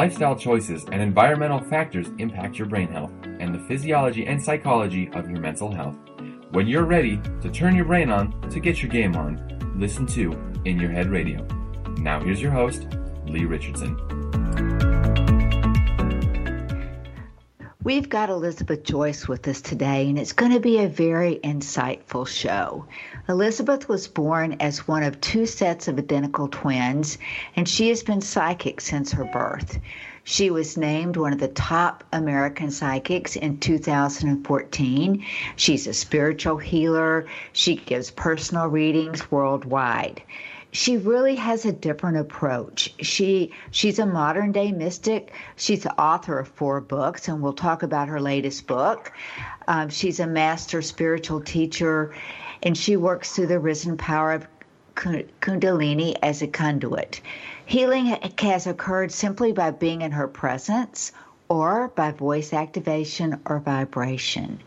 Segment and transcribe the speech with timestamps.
[0.00, 5.28] lifestyle choices, and environmental factors impact your brain health and the physiology and psychology of
[5.28, 5.94] your mental health.
[6.52, 9.36] When you're ready to turn your brain on to get your game on,
[9.78, 10.32] listen to
[10.64, 11.46] In Your Head Radio.
[11.98, 12.86] Now, here's your host,
[13.26, 14.19] Leigh Richardson.
[17.82, 22.28] We've got Elizabeth Joyce with us today, and it's going to be a very insightful
[22.28, 22.84] show.
[23.26, 27.16] Elizabeth was born as one of two sets of identical twins,
[27.56, 29.80] and she has been psychic since her birth.
[30.24, 35.24] She was named one of the top American psychics in 2014.
[35.56, 37.24] She's a spiritual healer.
[37.54, 40.20] She gives personal readings worldwide
[40.72, 42.94] she really has a different approach.
[43.00, 45.32] She she's a modern day mystic.
[45.56, 49.12] She's the author of four books, and we'll talk about her latest book.
[49.66, 52.14] Um, she's a master spiritual teacher,
[52.62, 54.46] and she works through the risen power of
[54.94, 57.20] Kundalini as a conduit.
[57.64, 58.06] Healing
[58.38, 61.12] has occurred simply by being in her presence
[61.48, 64.60] or by voice activation or vibration.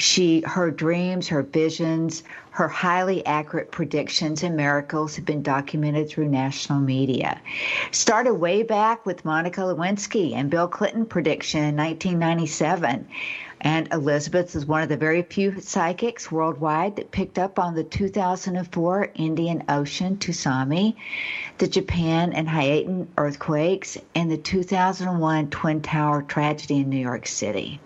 [0.00, 6.28] She, her dreams, her visions, her highly accurate predictions and miracles have been documented through
[6.28, 7.38] national media.
[7.90, 13.08] Started way back with Monica Lewinsky and Bill Clinton prediction in 1997.
[13.60, 17.84] And Elizabeth is one of the very few psychics worldwide that picked up on the
[17.84, 20.94] 2004 Indian Ocean tsunami,
[21.58, 27.80] the Japan and Haiti earthquakes, and the 2001 Twin Tower tragedy in New York City.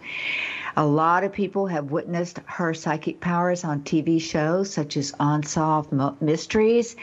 [0.77, 5.93] A lot of people have witnessed her psychic powers on TV shows such as Unsolved
[6.21, 6.97] Mysteries,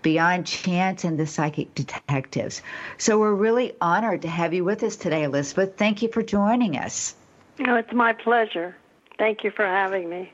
[0.00, 2.62] Beyond Chance, and The Psychic Detectives.
[2.96, 5.76] So we're really honored to have you with us today, Elizabeth.
[5.76, 7.14] Thank you for joining us.
[7.66, 8.74] Oh, it's my pleasure.
[9.18, 10.32] Thank you for having me.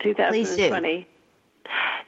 [0.00, 1.06] 2020.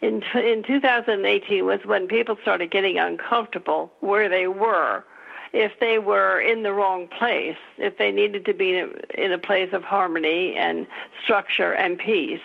[0.02, 5.04] In, in 2018 was when people started getting uncomfortable where they were
[5.52, 8.82] if they were in the wrong place, if they needed to be
[9.14, 10.86] in a place of harmony and
[11.22, 12.40] structure and peace,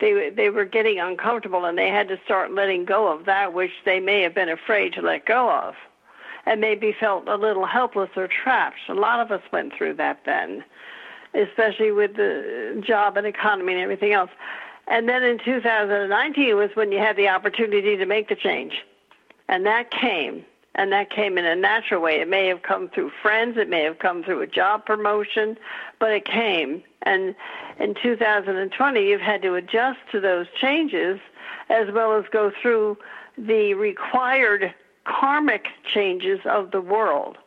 [0.00, 3.72] they they were getting uncomfortable and they had to start letting go of that which
[3.84, 5.74] they may have been afraid to let go of,
[6.46, 8.78] and maybe felt a little helpless or trapped.
[8.88, 10.64] A lot of us went through that then,
[11.34, 14.30] especially with the job and economy and everything else.
[14.86, 18.84] And then in 2019 was when you had the opportunity to make the change,
[19.48, 20.44] and that came
[20.74, 22.20] and that came in a natural way.
[22.20, 25.56] It may have come through friends, it may have come through a job promotion,
[25.98, 26.82] but it came.
[27.02, 27.34] And
[27.78, 31.20] in 2020, you've had to adjust to those changes
[31.68, 32.98] as well as go through
[33.38, 34.74] the required
[35.04, 37.38] karmic changes of the world.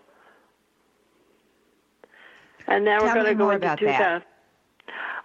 [2.67, 4.23] And now Tell we're going to go into 2000.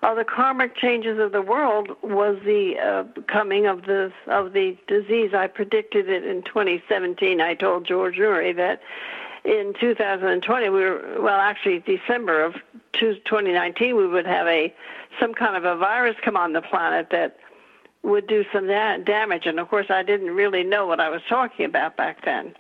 [0.03, 4.77] Uh, the karmic changes of the world was the uh, coming of the of the
[4.89, 5.33] disease.
[5.33, 7.41] I predicted it in 2017.
[7.41, 8.83] I told George Noory that
[9.45, 12.55] in 2020 we were well, actually December of
[12.95, 14.75] 2019 we would have a
[15.21, 17.37] some kind of a virus come on the planet that
[18.03, 19.47] would do some da- damage.
[19.47, 22.55] And of course, I didn't really know what I was talking about back then.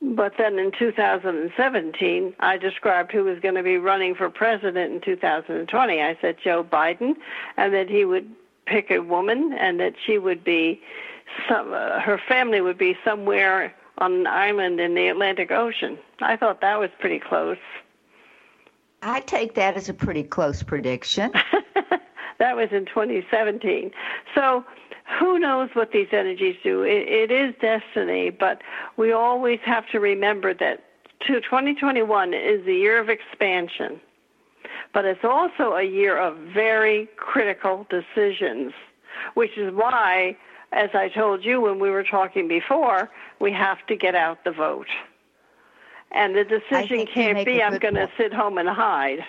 [0.00, 5.00] But then in 2017, I described who was going to be running for president in
[5.00, 6.00] 2020.
[6.00, 7.14] I said Joe Biden,
[7.56, 8.30] and that he would
[8.66, 10.80] pick a woman, and that she would be
[11.48, 15.98] some, uh, her family would be somewhere on an island in the Atlantic Ocean.
[16.20, 17.58] I thought that was pretty close.
[19.02, 21.32] I take that as a pretty close prediction.
[22.38, 23.90] that was in 2017.
[24.34, 24.64] So
[25.18, 26.82] who knows what these energies do?
[26.82, 28.62] It, it is destiny, but
[28.96, 30.84] we always have to remember that
[31.26, 34.00] 2021 is the year of expansion,
[34.92, 38.72] but it's also a year of very critical decisions,
[39.34, 40.36] which is why,
[40.72, 43.10] as I told you when we were talking before,
[43.40, 44.88] we have to get out the vote.
[46.12, 49.24] And the decision can't be, I'm going to sit home and hide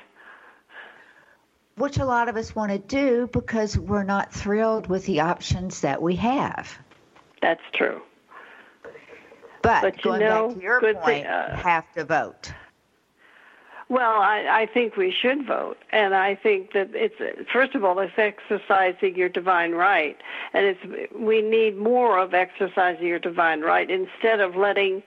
[1.80, 5.81] which a lot of us want to do because we're not thrilled with the options
[5.81, 6.78] that we have.
[7.42, 8.02] That's true.
[9.62, 12.54] But, but going know, back to your point, thing, uh, have to vote.
[13.90, 17.16] Well, I, I think we should vote, and I think that it's
[17.52, 20.16] first of all it's exercising your divine right,
[20.54, 25.02] and it's we need more of exercising your divine right instead of letting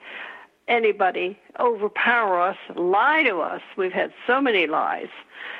[0.67, 3.61] anybody overpower us, lie to us.
[3.77, 5.09] We've had so many lies,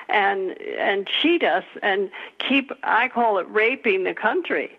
[0.10, 2.10] and and cheat us and
[2.40, 2.72] keep.
[2.84, 4.72] I call it raping the country.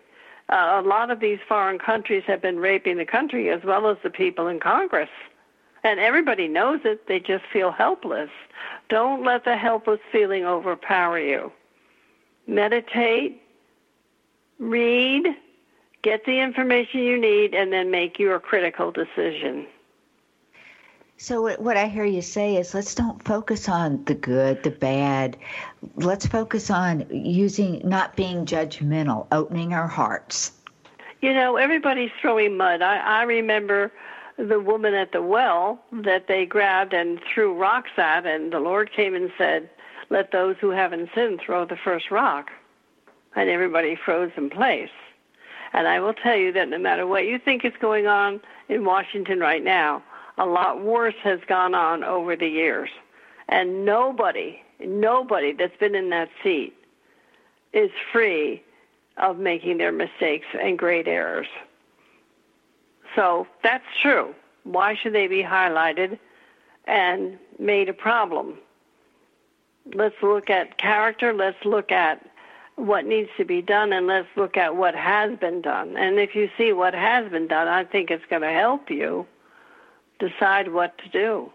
[0.49, 3.97] Uh, a lot of these foreign countries have been raping the country as well as
[4.03, 5.09] the people in Congress.
[5.83, 8.29] And everybody knows it, they just feel helpless.
[8.89, 11.51] Don't let the helpless feeling overpower you.
[12.47, 13.41] Meditate,
[14.59, 15.27] read,
[16.01, 19.67] get the information you need, and then make your critical decision.
[21.17, 25.37] So what I hear you say is let's don't focus on the good, the bad.
[25.95, 30.51] Let's focus on using not being judgmental, opening our hearts.
[31.21, 32.81] You know, everybody's throwing mud.
[32.81, 33.93] I, I remember
[34.37, 38.91] the woman at the well that they grabbed and threw rocks at, and the Lord
[38.91, 39.69] came and said,
[40.09, 42.51] Let those who haven't sinned throw the first rock.
[43.37, 44.89] And everybody froze in place.
[45.71, 48.85] And I will tell you that no matter what you think is going on in
[48.85, 50.03] Washington right now,
[50.37, 52.89] a lot worse has gone on over the years.
[53.47, 56.73] And nobody, nobody that's been in that seat
[57.73, 58.63] is free
[59.17, 61.47] of making their mistakes and great errors.
[63.15, 64.35] So that's true.
[64.63, 66.19] Why should they be highlighted
[66.85, 68.57] and made a problem?
[69.93, 71.33] Let's look at character.
[71.33, 72.25] Let's look at
[72.75, 75.95] what needs to be done and let's look at what has been done.
[75.95, 79.25] And if you see what has been done, I think it's going to help you
[80.19, 81.51] decide what to do.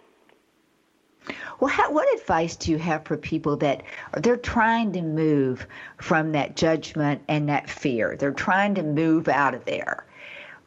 [1.61, 3.83] Well, how, what advice do you have for people that
[4.19, 5.67] they're trying to move
[5.99, 8.17] from that judgment and that fear?
[8.17, 10.07] They're trying to move out of there.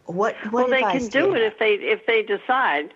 [0.05, 2.93] What, what well, they can do, do it if they if they decide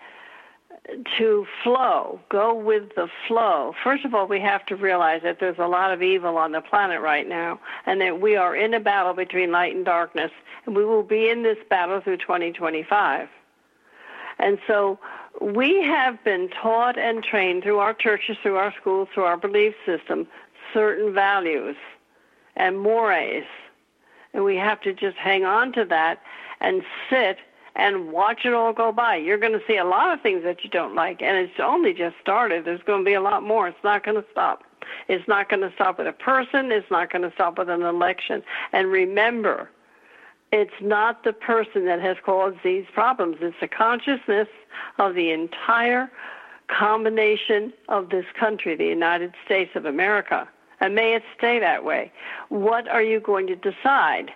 [1.18, 3.74] to flow, go with the flow.
[3.84, 6.62] First of all, we have to realize that there's a lot of evil on the
[6.62, 10.32] planet right now, and that we are in a battle between light and darkness,
[10.66, 13.30] and we will be in this battle through 2025.
[14.40, 15.00] And so
[15.42, 19.74] we have been taught and trained through our churches, through our schools, through our belief
[19.86, 20.28] system,
[20.74, 21.76] certain values
[22.56, 23.46] and mores.
[24.34, 26.22] And we have to just hang on to that
[26.60, 27.38] and sit
[27.76, 29.16] and watch it all go by.
[29.16, 31.94] You're going to see a lot of things that you don't like, and it's only
[31.94, 32.66] just started.
[32.66, 33.68] There's going to be a lot more.
[33.68, 34.64] It's not going to stop.
[35.08, 36.72] It's not going to stop with a person.
[36.72, 38.42] It's not going to stop with an election.
[38.74, 39.70] And remember,
[40.52, 43.38] it's not the person that has caused these problems.
[43.42, 44.48] It's the consciousness
[44.98, 46.10] of the entire
[46.68, 50.48] combination of this country, the United States of America.
[50.80, 52.12] And may it stay that way.
[52.50, 54.32] What are you going to decide?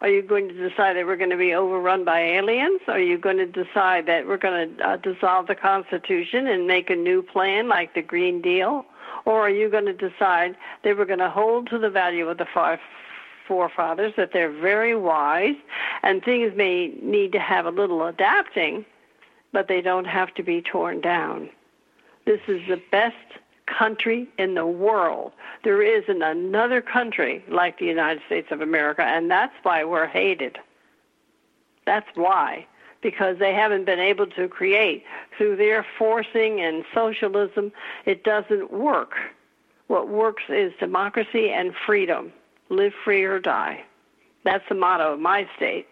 [0.00, 2.80] Are you going to decide that we're going to be overrun by aliens?
[2.88, 6.90] Are you going to decide that we're going to uh, dissolve the Constitution and make
[6.90, 8.84] a new plan like the Green Deal?
[9.26, 12.38] Or are you going to decide that we're going to hold to the value of
[12.38, 12.80] the five
[13.46, 15.56] forefathers, that they're very wise,
[16.02, 18.84] and things may need to have a little adapting,
[19.52, 21.48] but they don't have to be torn down.
[22.24, 23.16] This is the best
[23.66, 25.32] country in the world.
[25.64, 30.58] There isn't another country like the United States of America, and that's why we're hated.
[31.86, 32.66] That's why.
[33.00, 35.04] Because they haven't been able to create
[35.36, 37.72] through their forcing and socialism,
[38.04, 39.14] it doesn't work.
[39.88, 42.32] What works is democracy and freedom
[42.72, 43.84] live free or die.
[44.44, 45.86] That's the motto of my state.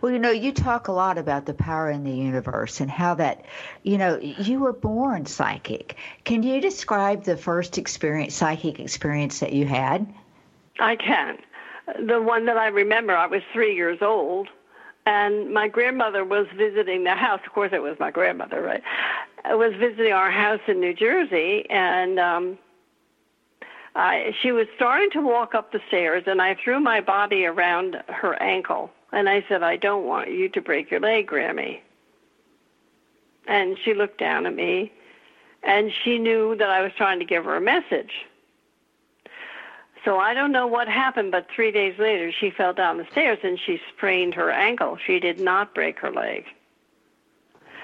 [0.00, 3.14] well, you know, you talk a lot about the power in the universe and how
[3.14, 3.44] that,
[3.82, 5.96] you know, you were born psychic.
[6.24, 10.12] Can you describe the first experience, psychic experience that you had?
[10.78, 11.38] I can.
[12.06, 14.48] The one that I remember, I was three years old,
[15.06, 17.40] and my grandmother was visiting the house.
[17.44, 18.82] Of course, it was my grandmother, right?
[19.44, 22.58] I was visiting our house in New Jersey, and um,
[24.40, 28.40] She was starting to walk up the stairs, and I threw my body around her
[28.40, 31.80] ankle, and I said, "I don't want you to break your leg, Grammy."
[33.46, 34.92] And she looked down at me,
[35.62, 38.26] and she knew that I was trying to give her a message.
[40.04, 43.38] So I don't know what happened, but three days later she fell down the stairs
[43.42, 44.96] and she sprained her ankle.
[44.96, 46.46] She did not break her leg.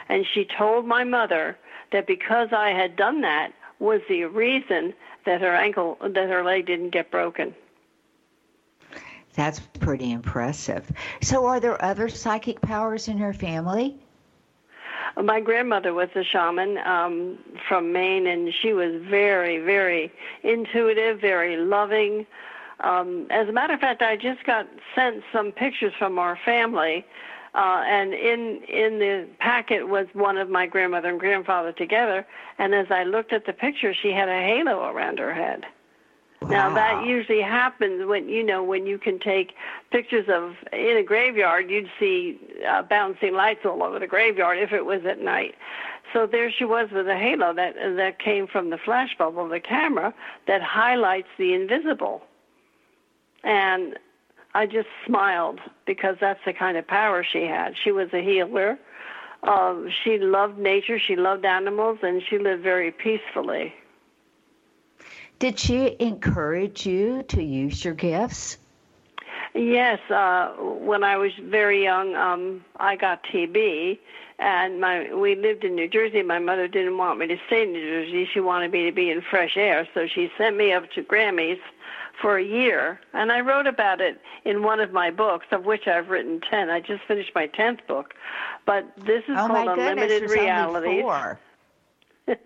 [0.09, 1.59] And she told my mother
[1.93, 4.95] that because I had done that was the reason
[5.27, 7.55] that her ankle, that her leg didn't get broken.
[9.35, 10.91] That's pretty impressive.
[11.21, 13.99] So, are there other psychic powers in your family?
[15.23, 21.57] My grandmother was a shaman um, from Maine, and she was very, very intuitive, very
[21.57, 22.27] loving.
[22.81, 27.05] Um, as a matter of fact, I just got sent some pictures from our family,
[27.57, 32.27] uh, and in in the packet was one of my grandmother and grandfather together.
[32.59, 35.65] And as I looked at the picture, she had a halo around her head.
[36.43, 36.49] Wow.
[36.51, 39.55] Now that usually happens when you know when you can take
[39.91, 44.73] pictures of in a graveyard, you'd see uh, bouncing lights all over the graveyard if
[44.73, 45.55] it was at night.
[46.13, 49.49] So there she was with a halo that that came from the flash bulb of
[49.49, 50.13] the camera
[50.47, 52.23] that highlights the invisible.
[53.43, 53.99] And
[54.57, 57.75] I just smiled because that's the kind of power she had.
[57.77, 58.79] She was a healer.
[59.43, 60.99] Uh, she loved nature.
[60.99, 63.75] She loved animals, and she lived very peacefully.
[65.41, 68.57] Did she encourage you to use your gifts?
[69.55, 69.99] Yes.
[70.11, 73.99] Uh, when I was very young, um, I got TB,
[74.39, 76.23] and my we lived in New Jersey.
[76.23, 78.27] My mother didn't want me to stay in New Jersey.
[78.33, 81.59] She wanted me to be in fresh air, so she sent me up to Grammy's
[82.21, 85.87] for a year, and I wrote about it in one of my books, of which
[85.87, 86.71] I've written ten.
[86.71, 88.15] I just finished my tenth book,
[88.65, 91.03] but this is oh called Unlimited goodness, Realities.
[91.03, 91.39] Four.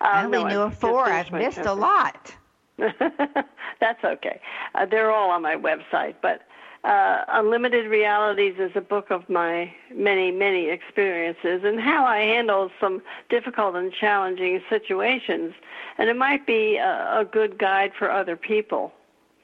[0.00, 1.04] I only no, knew of four.
[1.08, 2.34] I've missed a lot.
[3.80, 4.40] That's okay.
[4.74, 6.14] Uh, they're all on my website.
[6.22, 6.42] But
[6.84, 12.70] uh, Unlimited Realities is a book of my many, many experiences and how I handle
[12.80, 15.52] some difficult and challenging situations.
[15.98, 18.92] And it might be a, a good guide for other people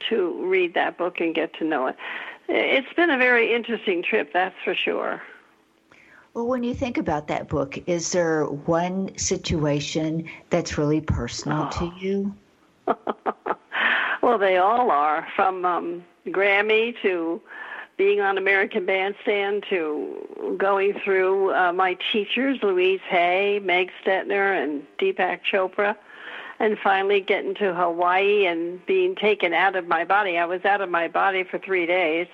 [0.09, 1.97] to read that book and get to know it.
[2.49, 5.23] It's been a very interesting trip, that's for sure.
[6.35, 11.79] Well, when you think about that book, is there one situation that's really personal oh.
[11.79, 12.35] to you?
[14.23, 17.41] well, they all are, from um, Grammy to
[17.97, 24.87] being on American Bandstand to going through uh, my teachers, Louise Hay, Meg Stetner, and
[24.99, 25.97] Deepak Chopra,
[26.59, 30.39] and finally getting to Hawaii and being taken out of my body.
[30.39, 32.29] I was out of my body for three days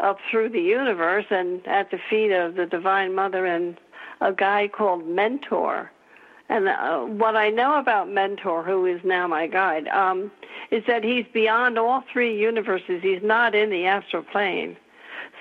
[0.00, 3.78] up through the universe and at the feet of the Divine Mother and
[4.20, 5.90] a guy called Mentor.
[6.48, 10.30] And uh, what I know about Mentor, who is now my guide, um,
[10.70, 13.00] is that he's beyond all three universes.
[13.02, 14.76] He's not in the astral plane.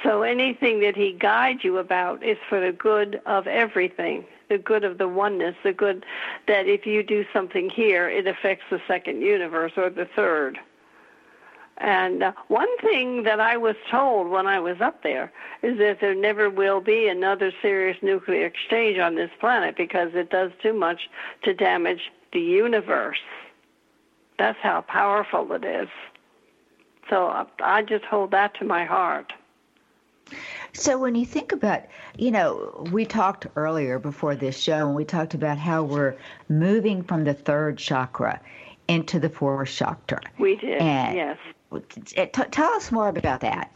[0.03, 4.83] So anything that he guides you about is for the good of everything, the good
[4.83, 6.05] of the oneness, the good
[6.47, 10.59] that if you do something here, it affects the second universe or the third.
[11.77, 15.31] And uh, one thing that I was told when I was up there
[15.63, 20.29] is that there never will be another serious nuclear exchange on this planet because it
[20.29, 21.09] does too much
[21.43, 23.23] to damage the universe.
[24.37, 25.87] That's how powerful it is.
[27.09, 29.31] So uh, I just hold that to my heart.
[30.73, 31.83] So when you think about,
[32.17, 36.15] you know, we talked earlier before this show, and we talked about how we're
[36.49, 38.39] moving from the third chakra
[38.87, 40.21] into the fourth chakra.
[40.37, 41.37] We did, and, yes.
[42.51, 43.71] Tell us more about that.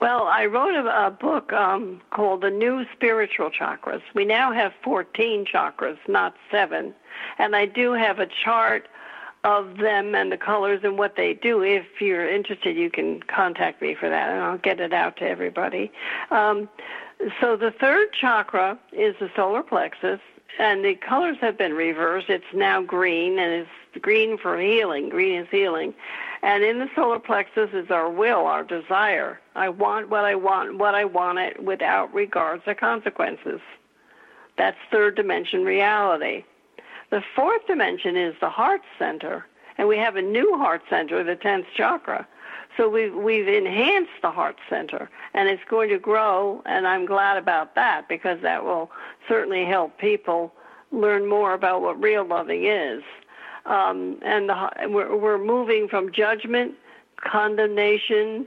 [0.00, 4.02] Well, I wrote a, a book um, called The New Spiritual Chakras.
[4.14, 6.94] We now have 14 chakras, not seven.
[7.38, 8.88] And I do have a chart
[9.44, 11.62] of them and the colors and what they do.
[11.62, 15.24] If you're interested, you can contact me for that, and I'll get it out to
[15.28, 15.92] everybody.
[16.30, 16.68] Um,
[17.40, 20.20] so the third chakra is the solar plexus,
[20.58, 22.30] and the colors have been reversed.
[22.30, 25.10] It's now green, and it's green for healing.
[25.10, 25.94] Green is healing.
[26.42, 29.40] And in the solar plexus is our will, our desire.
[29.54, 33.60] I want what I want, what I want it without regards to consequences.
[34.56, 36.44] That's third dimension reality.
[37.10, 39.46] The fourth dimension is the heart center,
[39.78, 42.26] and we have a new heart center, the 10th chakra.
[42.76, 47.36] So we've, we've enhanced the heart center, and it's going to grow, and I'm glad
[47.36, 48.90] about that because that will
[49.28, 50.52] certainly help people
[50.90, 53.02] learn more about what real loving is
[53.66, 56.74] um, and the, we're, we're moving from judgment,
[57.16, 58.46] condemnation,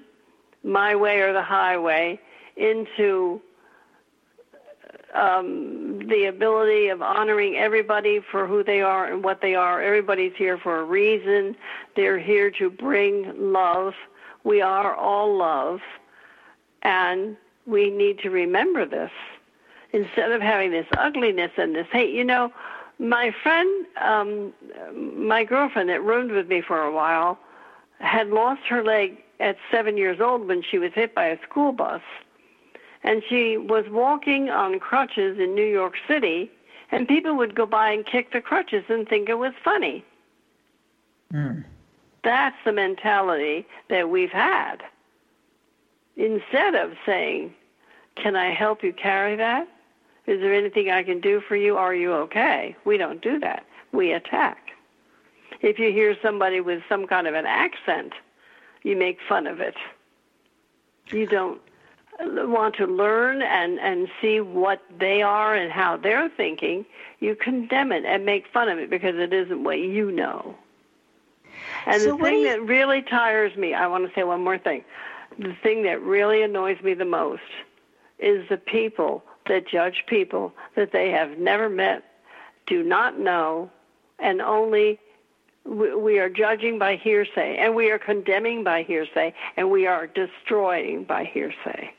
[0.63, 2.19] my way or the highway,
[2.55, 3.41] into
[5.13, 9.81] um, the ability of honoring everybody for who they are and what they are.
[9.81, 11.55] Everybody's here for a reason.
[11.95, 13.93] They're here to bring love.
[14.43, 15.81] We are all love,
[16.83, 17.35] and
[17.65, 19.11] we need to remember this
[19.91, 22.13] instead of having this ugliness and this hate.
[22.13, 22.53] You know,
[22.99, 24.53] my friend, um,
[24.95, 27.37] my girlfriend that roomed with me for a while,
[27.99, 31.71] had lost her leg at seven years old when she was hit by a school
[31.71, 32.01] bus.
[33.07, 36.51] And she was walking on crutches in New York City,
[36.91, 40.03] and people would go by and kick the crutches and think it was funny.
[41.33, 41.63] Mm.
[42.25, 44.83] That's the mentality that we've had.
[46.17, 47.53] Instead of saying,
[48.15, 49.69] Can I help you carry that?
[50.25, 51.77] Is there anything I can do for you?
[51.77, 52.75] Are you okay?
[52.83, 53.65] We don't do that.
[53.93, 54.71] We attack.
[55.61, 58.11] If you hear somebody with some kind of an accent,
[58.83, 59.75] you make fun of it.
[61.09, 61.61] You don't
[62.19, 66.85] want to learn and, and see what they are and how they're thinking.
[67.19, 70.55] You condemn it and make fun of it because it isn't what you know.
[71.85, 72.49] And so the thing you...
[72.49, 74.83] that really tires me, I want to say one more thing.
[75.39, 77.41] The thing that really annoys me the most
[78.19, 82.03] is the people that judge people that they have never met,
[82.65, 83.69] do not know,
[84.19, 84.99] and only
[85.65, 91.03] we are judging by hearsay, and we are condemning by hearsay, and we are destroying
[91.03, 91.93] by hearsay.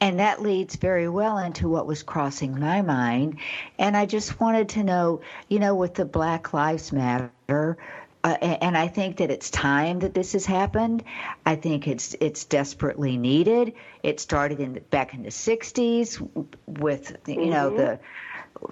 [0.00, 3.38] And that leads very well into what was crossing my mind.
[3.78, 7.76] And I just wanted to know, you know, with the Black Lives Matter,
[8.24, 11.04] uh, and I think that it's time that this has happened.
[11.46, 13.74] I think it's it's desperately needed.
[14.02, 16.20] It started in back in the '60s
[16.66, 17.50] with you mm-hmm.
[17.50, 18.00] know the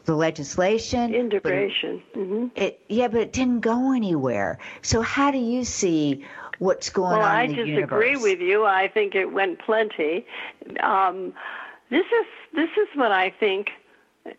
[0.05, 2.03] the legislation integration.
[2.15, 2.47] Mm-hmm.
[2.57, 4.59] It yeah, but it didn't go anywhere.
[4.83, 6.25] So how do you see
[6.59, 7.49] what's going well, on?
[7.49, 8.65] Well, I disagree with you.
[8.65, 10.27] I think it went plenty.
[10.81, 11.33] Um,
[11.91, 13.71] this is this is what I think,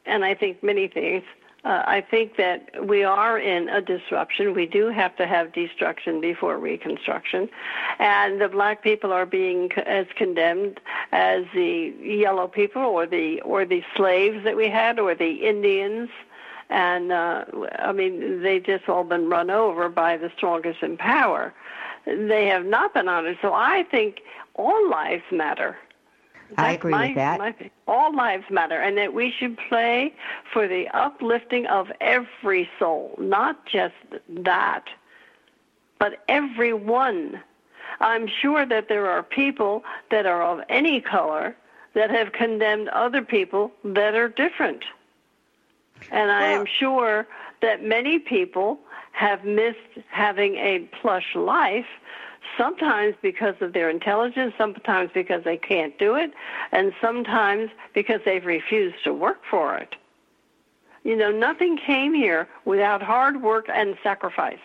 [0.06, 1.24] and I think many things
[1.68, 4.54] uh, I think that we are in a disruption.
[4.54, 7.50] We do have to have destruction before reconstruction.
[8.00, 10.80] And the black people are being as condemned
[11.12, 16.10] as the yellow people or the, or the slaves that we had or the Indians.
[16.70, 17.44] And, uh,
[17.80, 21.54] I mean, they've just all been run over by the strongest in power.
[22.08, 23.38] They have not been honored.
[23.42, 24.22] So I think
[24.56, 25.78] all lives matter.
[26.50, 27.40] That's I agree my, with that.
[27.40, 27.56] My,
[27.88, 30.14] all lives matter, and that we should play
[30.54, 33.96] for the uplifting of every soul, not just
[34.30, 34.86] that,
[36.00, 37.44] but everyone.
[38.00, 41.56] I'm sure that there are people that are of any color
[41.94, 44.86] that have condemned other people that are different.
[46.12, 47.28] And I am sure
[47.62, 48.80] that many people
[49.18, 51.88] have missed having a plush life
[52.56, 56.32] sometimes because of their intelligence, sometimes because they can't do it,
[56.72, 59.96] and sometimes because they've refused to work for it.
[61.04, 64.60] You know, nothing came here without hard work and sacrifice.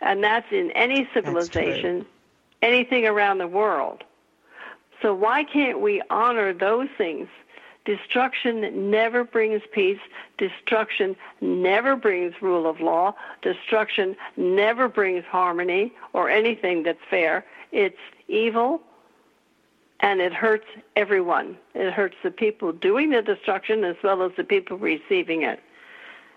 [0.00, 2.04] And that's in any civilization,
[2.60, 4.02] anything around the world.
[5.00, 7.28] So why can't we honor those things
[7.84, 9.98] Destruction never brings peace.
[10.38, 13.14] Destruction never brings rule of law.
[13.42, 17.44] Destruction never brings harmony or anything that's fair.
[17.72, 18.80] It's evil
[20.00, 20.66] and it hurts
[20.96, 21.56] everyone.
[21.74, 25.60] It hurts the people doing the destruction as well as the people receiving it.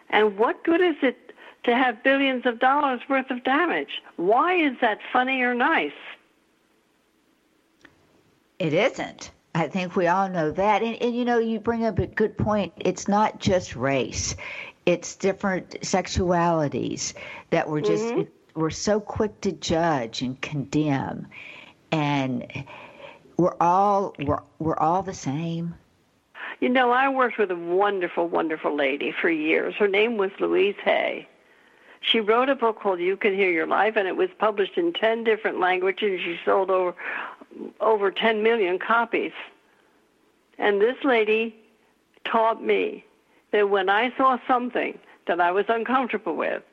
[0.10, 1.34] And what good is it
[1.64, 4.02] to have billions of dollars worth of damage?
[4.16, 5.92] Why is that funny or nice?
[8.60, 9.32] It isn't.
[9.58, 10.84] I think we all know that.
[10.84, 12.74] And, and you know, you bring up a good point.
[12.78, 14.36] It's not just race,
[14.86, 17.14] it's different sexualities
[17.50, 18.60] that we're just, mm-hmm.
[18.60, 21.28] we're so quick to judge and condemn.
[21.92, 22.66] And
[23.38, 25.74] we're all, we're, we're all the same.
[26.60, 29.74] You know, I worked with a wonderful, wonderful lady for years.
[29.76, 31.28] Her name was Louise Hay.
[32.02, 34.94] She wrote a book called You Can Heal Your Life, and it was published in
[34.94, 36.22] 10 different languages.
[36.22, 36.96] She sold over
[37.80, 39.34] over 10 million copies.
[40.58, 41.56] And this lady
[42.26, 43.06] taught me
[43.52, 46.64] that when I saw something that I was uncomfortable with,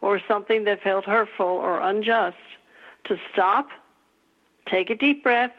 [0.00, 2.36] or something that felt hurtful or unjust,
[3.04, 3.68] to stop,
[4.66, 5.52] take a deep breath,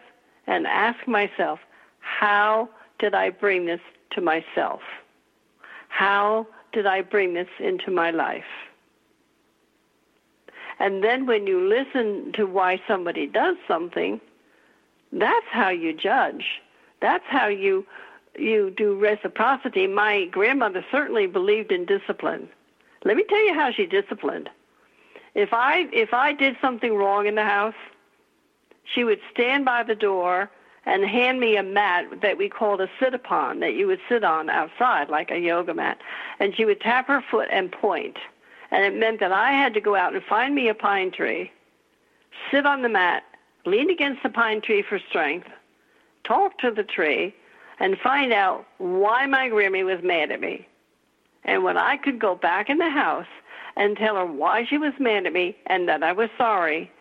[0.45, 1.59] and ask myself,
[1.99, 4.81] how did I bring this to myself?
[5.89, 8.43] How did I bring this into my life?
[10.79, 14.21] And then when you listen to why somebody does something,
[15.21, 16.45] that's how you judge.
[17.01, 17.85] That's how you
[18.37, 19.87] you do reciprocity.
[19.87, 22.49] My grandmother certainly believed in discipline.
[23.05, 24.49] Let me tell you how she disciplined.
[25.33, 27.75] If I if I did something wrong in the house,
[28.83, 30.49] she would stand by the door
[30.85, 34.23] and hand me a mat that we called a sit upon that you would sit
[34.23, 35.99] on outside like a yoga mat
[36.39, 38.17] and she would tap her foot and point
[38.71, 41.51] and it meant that I had to go out and find me a pine tree
[42.51, 43.23] sit on the mat
[43.65, 45.47] lean against the pine tree for strength,
[46.23, 47.33] talk to the tree,
[47.79, 50.67] and find out why my Grammy was mad at me.
[51.43, 53.27] And when I could go back in the house
[53.75, 56.91] and tell her why she was mad at me and that I was sorry,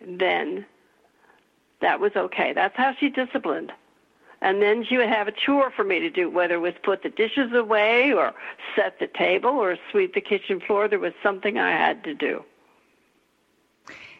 [0.00, 0.66] then
[1.80, 2.52] that was okay.
[2.52, 3.72] That's how she disciplined.
[4.40, 7.02] And then she would have a chore for me to do, whether it was put
[7.02, 8.32] the dishes away or
[8.76, 10.86] set the table or sweep the kitchen floor.
[10.86, 12.44] There was something I had to do.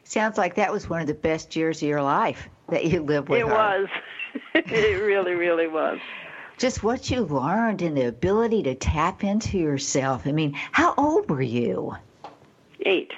[0.09, 3.29] Sounds like that was one of the best years of your life that you lived
[3.29, 3.53] with it her.
[3.55, 3.89] was.
[4.55, 5.99] it really, really was.
[6.57, 10.27] Just what you learned and the ability to tap into yourself.
[10.27, 11.95] I mean, how old were you?
[12.87, 13.13] Eight.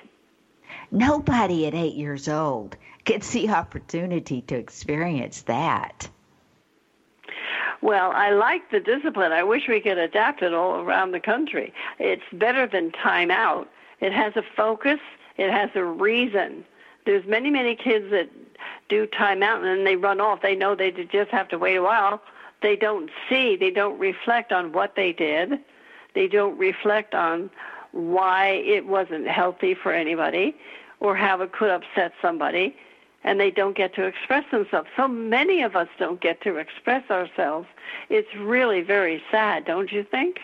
[0.90, 6.08] Nobody at eight years old gets the opportunity to experience that.
[7.82, 9.30] Well, I like the discipline.
[9.30, 11.72] I wish we could adapt it all around the country.
[12.00, 13.70] It's better than time out.
[14.00, 14.98] It has a focus.
[15.36, 16.64] It has a reason.
[17.06, 18.28] There's many, many kids that
[18.88, 20.42] do time out and then they run off.
[20.42, 22.22] They know they just have to wait a while.
[22.62, 25.60] They don't see, they don't reflect on what they did.
[26.14, 27.50] They don't reflect on
[27.92, 30.56] why it wasn't healthy for anybody
[31.00, 32.76] or how it could upset somebody.
[33.22, 34.88] And they don't get to express themselves.
[34.96, 37.68] So many of us don't get to express ourselves.
[38.08, 40.40] It's really very sad, don't you think?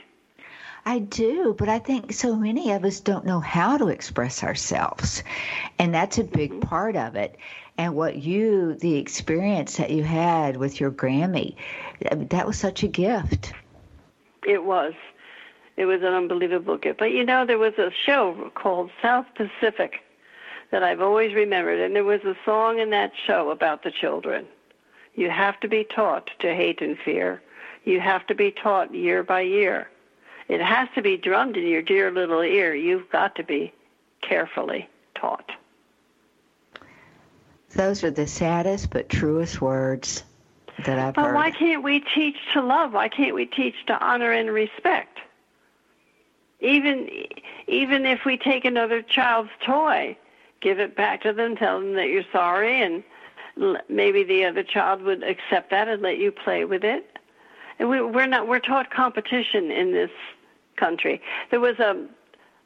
[0.88, 5.24] I do, but I think so many of us don't know how to express ourselves.
[5.80, 6.60] And that's a big mm-hmm.
[6.60, 7.36] part of it.
[7.76, 11.56] And what you, the experience that you had with your Grammy,
[12.00, 13.52] that was such a gift.
[14.46, 14.94] It was.
[15.76, 17.00] It was an unbelievable gift.
[17.00, 20.04] But you know, there was a show called South Pacific
[20.70, 24.46] that I've always remembered, and there was a song in that show about the children.
[25.16, 27.42] You have to be taught to hate and fear.
[27.84, 29.88] You have to be taught year by year
[30.48, 32.74] it has to be drummed in your dear little ear.
[32.74, 33.72] You've got to be
[34.22, 35.50] carefully taught.
[37.70, 40.24] Those are the saddest but truest words
[40.84, 41.32] that I've but heard.
[41.32, 42.92] But why can't we teach to love?
[42.92, 45.18] Why can't we teach to honor and respect?
[46.60, 47.08] Even
[47.66, 50.16] even if we take another child's toy,
[50.60, 53.04] give it back to them, tell them that you're sorry, and
[53.88, 57.18] maybe the other child would accept that and let you play with it.
[57.78, 60.10] And we, we're not we're taught competition in this
[60.76, 61.20] country.
[61.50, 62.06] There was a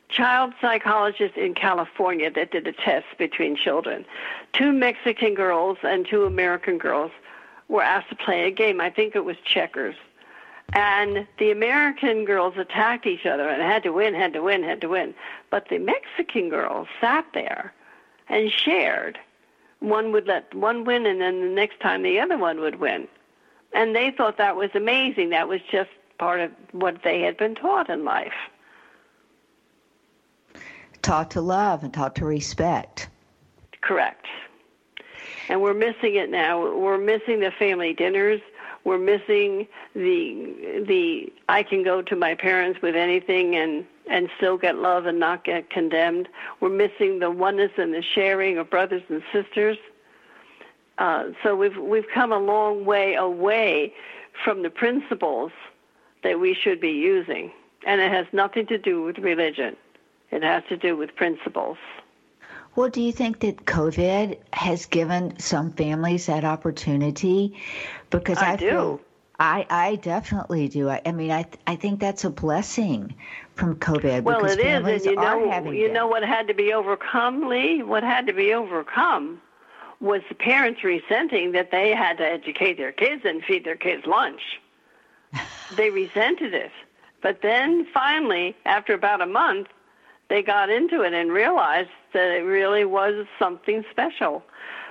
[0.09, 4.05] child psychologist in California that did a test between children.
[4.53, 7.13] Two Mexican girls and two American girls
[7.69, 8.81] were asked to play a game.
[8.81, 9.95] I think it was checkers.
[10.73, 14.81] And the American girls attacked each other and had to win, had to win, had
[14.83, 15.15] to win.
[15.51, 17.73] But the Mexican girls sat there
[18.29, 19.19] and shared.
[19.81, 23.09] One would let one win, and then the next time the other one would win.
[23.73, 25.31] And they thought that was amazing.
[25.31, 25.91] That was just
[26.21, 28.35] part of what they had been taught in life.
[31.03, 33.09] Taught to love and taught to respect.
[33.81, 34.27] Correct.
[35.49, 36.61] And we're missing it now.
[36.77, 38.41] We're missing the family dinners.
[38.85, 44.59] We're missing the the I can go to my parents with anything and and still
[44.59, 46.29] get love and not get condemned.
[46.61, 49.79] We're missing the oneness and the sharing of brothers and sisters.
[50.99, 53.95] Uh, so we've we've come a long way away
[54.45, 55.53] from the principles
[56.23, 57.51] that we should be using.
[57.87, 59.77] And it has nothing to do with religion,
[60.31, 61.79] it has to do with principles.
[62.77, 67.61] Well, do you think that COVID has given some families that opportunity?
[68.11, 68.69] Because I, I do.
[68.69, 69.01] Feel,
[69.41, 70.89] I, I definitely do.
[70.89, 73.15] I, I mean, I, I think that's a blessing
[73.55, 74.23] from COVID.
[74.23, 77.83] Well, because it is, and you know, you know what had to be overcome, Leigh.
[77.83, 79.41] What had to be overcome
[80.01, 84.07] was the parents resenting that they had to educate their kids and feed their kids
[84.07, 84.41] lunch
[85.77, 86.73] they resented it.
[87.23, 89.69] But then finally, after about a month,
[90.29, 94.43] they got into it and realized that it really was something special.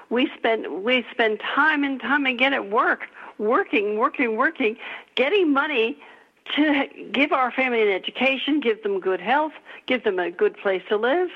[0.10, 4.78] We spent we spend time and time again at work, working, working, working,
[5.16, 5.98] getting money
[6.56, 9.54] to give our family an education, give them good health,
[9.86, 11.30] give them a good place to live.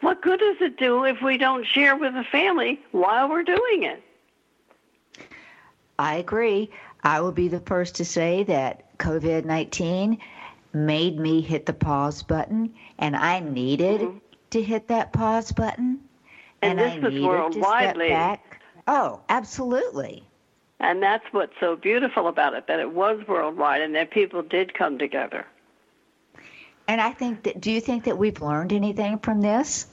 [0.00, 3.82] What good does it do if we don't share with the family while we're doing
[3.82, 4.02] it?
[5.98, 6.70] I agree.
[7.02, 10.18] I will be the first to say that COVID 19
[10.72, 14.18] made me hit the pause button, and I needed mm-hmm.
[14.50, 16.00] to hit that pause button.
[16.62, 18.62] And, and I needed worldwide, to step back.
[18.86, 20.24] Oh, absolutely.
[20.80, 24.72] And that's what's so beautiful about it, that it was worldwide and that people did
[24.74, 25.46] come together.
[26.88, 29.86] And I think that, do you think that we've learned anything from this?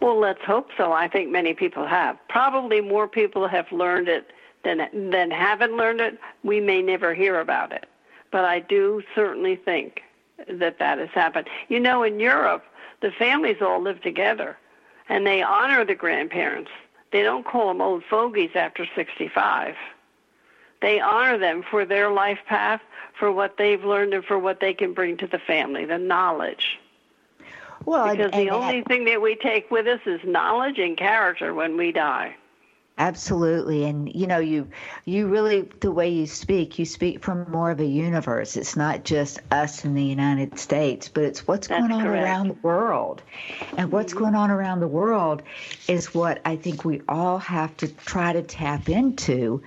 [0.00, 0.92] Well, let's hope so.
[0.92, 2.18] I think many people have.
[2.28, 4.30] Probably more people have learned it
[4.66, 7.86] than than haven't learned it, we may never hear about it.
[8.32, 10.02] But I do certainly think
[10.48, 11.48] that that has happened.
[11.68, 12.64] You know, in Europe,
[13.00, 14.58] the families all live together,
[15.08, 16.70] and they honor the grandparents.
[17.12, 19.76] They don't call them old fogies after 65.
[20.82, 22.82] They honor them for their life path,
[23.18, 26.78] for what they've learned, and for what they can bring to the family, the knowledge.
[27.84, 30.96] Well, because and, and the only thing that we take with us is knowledge and
[30.96, 32.34] character when we die.
[32.98, 34.68] Absolutely, and you know, you
[35.04, 38.56] you really the way you speak, you speak from more of a universe.
[38.56, 42.24] It's not just us in the United States, but it's what's That's going on correct.
[42.24, 43.20] around the world.
[43.76, 44.22] And what's mm-hmm.
[44.22, 45.42] going on around the world
[45.86, 49.62] is what I think we all have to try to tap into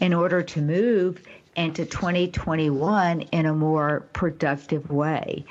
[0.00, 1.22] in order to move
[1.54, 5.44] into 2021 in a more productive way.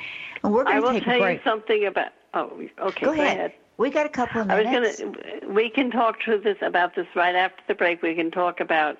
[0.43, 1.07] And we're going to take a break.
[1.07, 2.11] I will tell you something about.
[2.33, 3.05] Oh, okay.
[3.05, 3.53] Go, go ahead.
[3.81, 5.01] We got a couple of minutes.
[5.01, 5.53] I was gonna.
[5.53, 8.03] We can talk to this about this right after the break.
[8.03, 8.99] We can talk about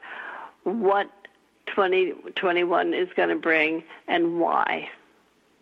[0.64, 1.08] what
[1.68, 4.90] 2021 is going to bring and why.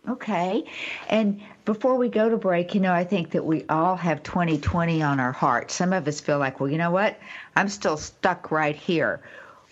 [0.08, 0.64] Okay.
[1.10, 5.02] And before we go to break, you know, I think that we all have 2020
[5.02, 5.70] on our heart.
[5.70, 7.18] Some of us feel like, well, you know what?
[7.56, 9.20] I'm still stuck right here.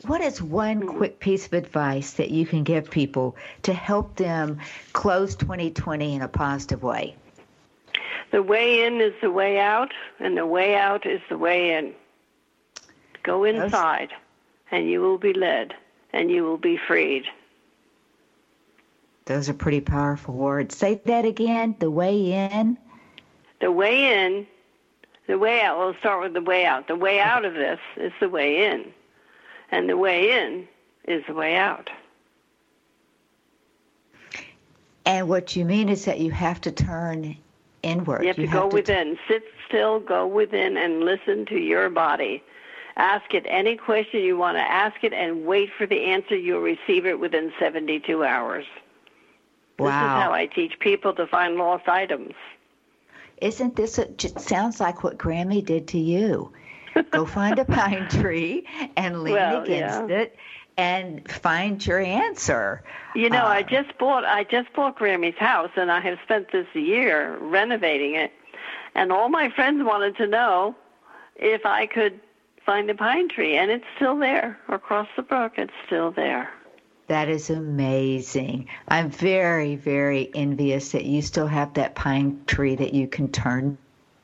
[0.06, 0.98] What is one mm-hmm.
[0.98, 4.58] quick piece of advice that you can give people to help them
[4.92, 7.16] close 2020 in a positive way?
[8.30, 11.94] The way in is the way out, and the way out is the way in.
[13.22, 14.12] Go inside,
[14.70, 15.74] and you will be led,
[16.12, 17.24] and you will be freed.
[19.24, 20.76] Those are pretty powerful words.
[20.76, 21.76] Say that again.
[21.78, 22.78] The way in.
[23.60, 24.46] The way in,
[25.26, 25.78] the way out.
[25.78, 26.86] We'll start with the way out.
[26.88, 28.92] The way out of this is the way in,
[29.70, 30.68] and the way in
[31.06, 31.90] is the way out.
[35.04, 37.36] And what you mean is that you have to turn
[37.82, 38.22] inward.
[38.22, 39.16] You have to you go have to within.
[39.16, 42.42] T- Sit still, go within, and listen to your body.
[42.96, 46.36] Ask it any question you want to ask it and wait for the answer.
[46.36, 48.66] You'll receive it within 72 hours.
[49.78, 49.86] Wow.
[49.86, 52.34] This is how I teach people to find lost items.
[53.40, 56.52] Isn't this, a, just sounds like what Grammy did to you.
[57.12, 60.16] Go find a pine tree and lean well, against yeah.
[60.16, 60.36] it
[60.78, 62.82] and find your answer.
[63.14, 66.52] You know, uh, I just bought I just bought Grammy's house, and I have spent
[66.52, 68.32] this year renovating it.
[68.94, 70.74] And all my friends wanted to know
[71.36, 72.20] if I could
[72.64, 75.54] find a pine tree, and it's still there across the brook.
[75.56, 76.50] It's still there.
[77.08, 78.68] That is amazing.
[78.86, 83.78] I'm very, very envious that you still have that pine tree that you can turn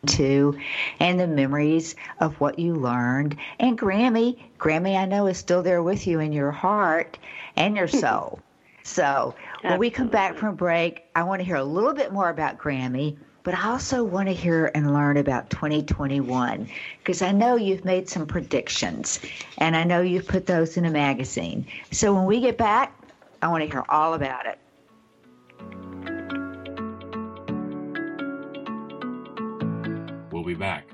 [0.06, 0.58] to
[1.00, 3.36] and the memories of what you learned.
[3.58, 7.18] And Grammy, Grammy, I know is still there with you in your heart
[7.54, 8.40] and your soul.
[8.82, 12.30] so when we come back from break, I want to hear a little bit more
[12.30, 16.66] about Grammy, but I also want to hear and learn about 2021
[16.98, 19.20] because I know you've made some predictions
[19.58, 21.66] and I know you've put those in a magazine.
[21.90, 22.98] So when we get back,
[23.42, 24.58] I want to hear all about it.
[30.32, 30.93] We'll be back after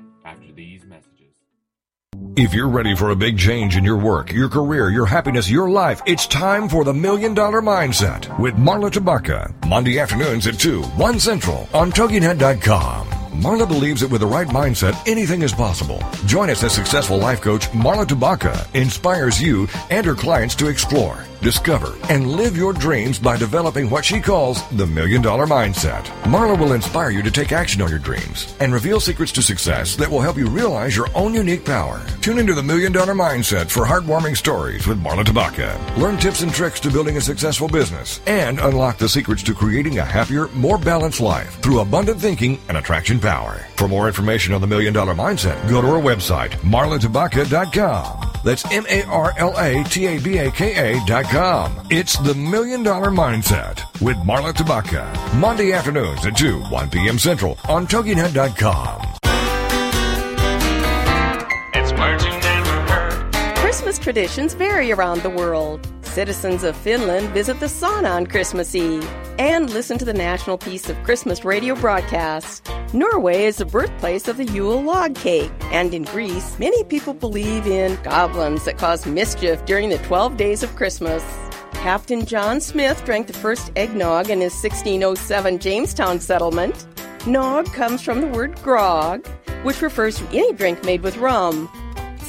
[2.37, 5.69] If you're ready for a big change in your work, your career, your happiness, your
[5.69, 9.53] life, it's time for the Million Dollar Mindset with Marla Tabaka.
[9.67, 13.07] Monday afternoons at 2, 1 Central on TogiNet.com.
[13.33, 16.01] Marla believes that with the right mindset, anything is possible.
[16.25, 21.25] Join us as successful life coach Marla Tabaka inspires you and her clients to explore
[21.41, 26.03] discover, and live your dreams by developing what she calls the Million Dollar Mindset.
[26.23, 29.95] Marla will inspire you to take action on your dreams and reveal secrets to success
[29.95, 32.05] that will help you realize your own unique power.
[32.21, 35.97] Tune into the Million Dollar Mindset for heartwarming stories with Marla Tabaka.
[35.97, 39.99] Learn tips and tricks to building a successful business and unlock the secrets to creating
[39.99, 43.65] a happier, more balanced life through abundant thinking and attraction power.
[43.75, 48.30] For more information on the Million Dollar Mindset, go to our website, marlatabaka.com.
[48.43, 51.87] That's M-A-R-L-A-T-A-B-A-K-A dot com.
[51.89, 55.39] It's the Million Dollar Mindset with Marla Tabaka.
[55.39, 57.19] Monday afternoons at 2, 1 p.m.
[57.19, 59.07] Central on TogiNet.com.
[61.73, 63.33] It's words you never heard.
[63.57, 65.87] Christmas traditions vary around the world.
[66.13, 70.89] Citizens of Finland visit the sauna on Christmas Eve and listen to the National Peace
[70.89, 72.69] of Christmas radio broadcast.
[72.93, 77.65] Norway is the birthplace of the Yule log cake, and in Greece, many people believe
[77.65, 81.23] in goblins that cause mischief during the 12 days of Christmas.
[81.75, 86.87] Captain John Smith drank the first eggnog in his 1607 Jamestown settlement.
[87.25, 89.25] Nog comes from the word grog,
[89.63, 91.69] which refers to any drink made with rum.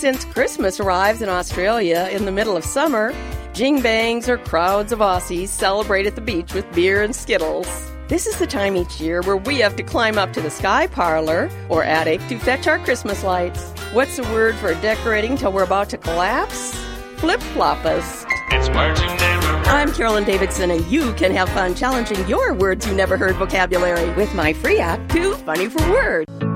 [0.03, 3.12] Since Christmas arrives in Australia in the middle of summer,
[3.53, 7.69] Jingbangs or crowds of Aussies celebrate at the beach with beer and skittles.
[8.09, 10.88] This is the time each year where we have to climb up to the sky
[10.88, 13.62] parlor or attic to fetch our Christmas lights.
[13.93, 16.75] What's the word for decorating till we're about to collapse?
[17.19, 18.27] Flip floppus.
[18.51, 19.67] It's words you never heard.
[19.69, 24.11] I'm Carolyn Davidson, and you can have fun challenging your words you never heard vocabulary
[24.15, 26.52] with my free app, Too Funny for Words.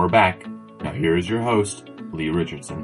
[0.00, 0.46] We're back.
[0.82, 2.78] Now here is your host, Leigh Richardson.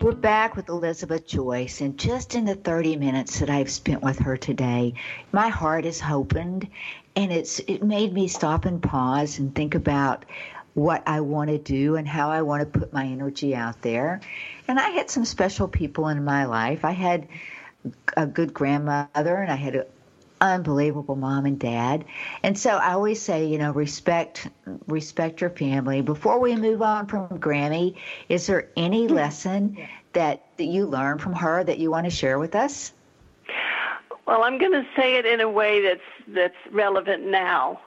[0.00, 4.18] We're back with Elizabeth Joyce, and just in the 30 minutes that I've spent with
[4.20, 4.94] her today,
[5.32, 6.66] my heart is opened,
[7.14, 10.24] and it's it made me stop and pause and think about
[10.72, 14.22] what I want to do and how I want to put my energy out there.
[14.66, 16.86] And I had some special people in my life.
[16.86, 17.28] I had
[18.16, 19.84] a good grandmother, and I had an
[20.40, 22.04] unbelievable mom and dad.
[22.42, 24.48] And so I always say, you know, respect
[24.86, 26.00] respect your family.
[26.00, 27.96] Before we move on from Grammy,
[28.28, 29.14] is there any hmm.
[29.14, 32.92] lesson that, that you learned from her that you want to share with us?
[34.26, 37.80] Well, I'm going to say it in a way that's that's relevant now.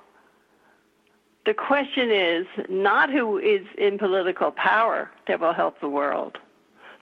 [1.46, 6.38] The question is not who is in political power that will help the world.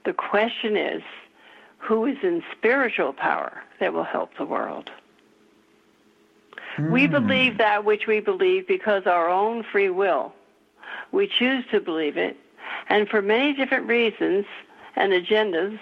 [0.05, 1.01] The question is
[1.77, 4.89] who is in spiritual power that will help the world.
[6.77, 7.11] We hmm.
[7.11, 10.33] believe that which we believe because our own free will.
[11.11, 12.37] We choose to believe it,
[12.89, 14.45] and for many different reasons
[14.95, 15.79] and agendas,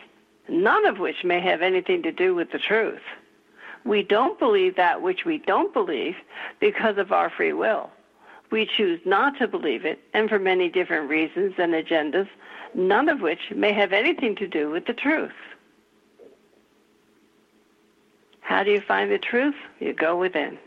[0.47, 3.01] none of which may have anything to do with the truth.
[3.85, 6.15] We don't believe that which we don't believe
[6.59, 7.89] because of our free will.
[8.51, 12.27] We choose not to believe it, and for many different reasons and agendas,
[12.73, 15.31] none of which may have anything to do with the truth.
[18.41, 19.55] How do you find the truth?
[19.79, 20.57] You go within.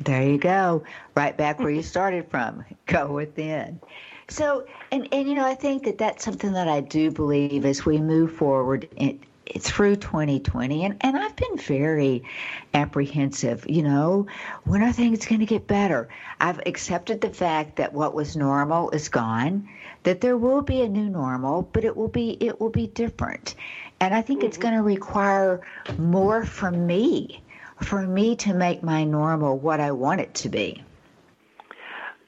[0.00, 0.84] There you go.
[1.14, 2.64] Right back where you started from.
[2.86, 3.80] Go within.
[4.28, 7.84] So, and, and you know, I think that that's something that I do believe as
[7.84, 9.20] we move forward in,
[9.58, 12.24] through 2020 and, and I've been very
[12.72, 14.26] apprehensive, you know,
[14.64, 16.08] when are things going to get better?
[16.40, 19.68] I've accepted the fact that what was normal is gone,
[20.04, 23.54] that there will be a new normal, but it will be it will be different.
[24.00, 24.48] And I think mm-hmm.
[24.48, 25.60] it's going to require
[25.98, 27.42] more from me,
[27.82, 30.82] for me to make my normal what I want it to be.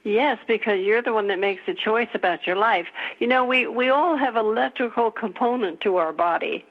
[0.04, 2.86] Yes, because you're the one that makes the choice about your life.
[3.18, 6.64] You know, we, we all have electrical component to our body.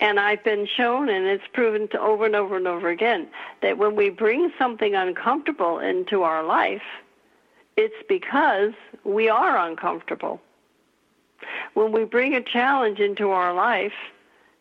[0.00, 3.28] And I've been shown, and it's proven to over and over and over again,
[3.60, 6.82] that when we bring something uncomfortable into our life,
[7.76, 8.72] it's because
[9.04, 10.40] we are uncomfortable.
[11.74, 13.92] When we bring a challenge into our life,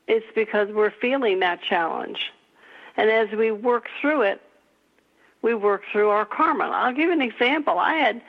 [0.07, 2.33] it's because we're feeling that challenge.
[2.97, 4.41] And as we work through it,
[5.41, 6.65] we work through our karma.
[6.65, 7.77] I'll give you an example.
[7.77, 8.21] I had,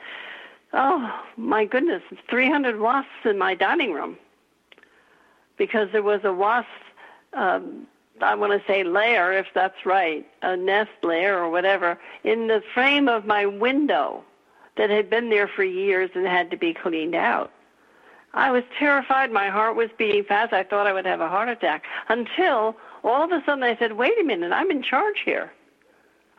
[0.73, 4.17] oh my goodness, 300 wasps in my dining room
[5.57, 6.67] because there was a wasp,
[7.33, 7.87] um,
[8.21, 12.61] I want to say layer, if that's right, a nest layer or whatever, in the
[12.73, 14.23] frame of my window
[14.77, 17.51] that had been there for years and had to be cleaned out.
[18.33, 19.31] I was terrified.
[19.31, 20.53] My heart was beating fast.
[20.53, 22.75] I thought I would have a heart attack until
[23.07, 25.51] all of a sudden I said, wait a minute, I'm in charge here.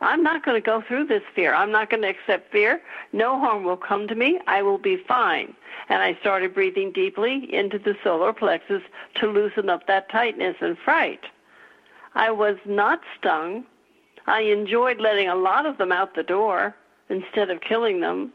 [0.01, 1.53] I'm not going to go through this fear.
[1.53, 2.81] I'm not going to accept fear.
[3.11, 4.39] No harm will come to me.
[4.47, 5.53] I will be fine.
[5.89, 8.81] And I started breathing deeply into the solar plexus
[9.15, 11.25] to loosen up that tightness and fright.
[12.15, 13.65] I was not stung.
[14.25, 16.75] I enjoyed letting a lot of them out the door
[17.09, 18.31] instead of killing them.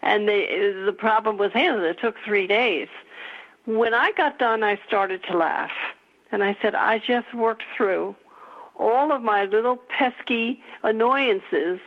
[0.00, 0.46] And they,
[0.84, 1.84] the problem was handled.
[1.84, 2.88] It took three days.
[3.66, 5.70] When I got done, I started to laugh.
[6.32, 8.16] And I said, I just worked through
[8.76, 11.78] all of my little pesky annoyances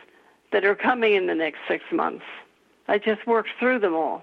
[0.52, 2.24] that are coming in the next six months.
[2.88, 4.22] I just worked through them all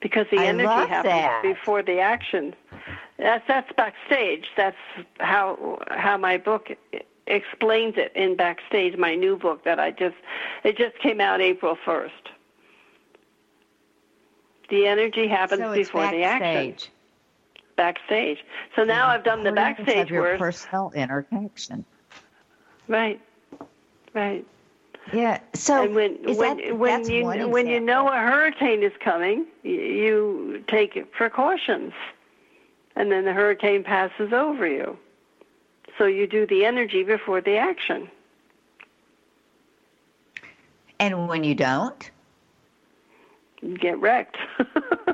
[0.00, 1.42] because the I energy happens that.
[1.42, 2.54] before the action.
[3.18, 4.46] That's that's backstage.
[4.56, 4.76] That's
[5.20, 6.70] how how my book
[7.26, 8.96] explains it in backstage.
[8.96, 10.16] My new book that I just
[10.64, 12.30] it just came out April first.
[14.70, 16.76] The energy happens so before the action
[17.76, 18.38] backstage.
[18.74, 20.38] So now I've done the backstage of your work.
[20.38, 21.84] personal interaction.
[22.88, 23.20] Right,
[24.14, 24.44] right.
[25.12, 25.40] Yeah.
[25.54, 29.72] So and when when that, when you when you know a hurricane is coming, you,
[29.72, 31.92] you take precautions,
[32.96, 34.98] and then the hurricane passes over you.
[35.98, 38.08] So you do the energy before the action.
[40.98, 42.10] And when you don't,
[43.62, 44.36] You get wrecked.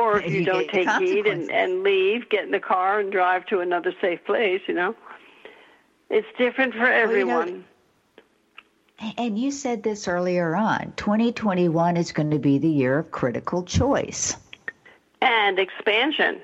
[0.00, 3.12] or if you, You don't take heed and, and leave, get in the car and
[3.12, 4.94] drive to another safe place, you know.
[6.08, 7.64] It's different for you know, everyone.
[9.16, 13.62] and you said this earlier on, 2021 is going to be the year of critical
[13.62, 14.36] choice.
[15.22, 16.40] and expansion.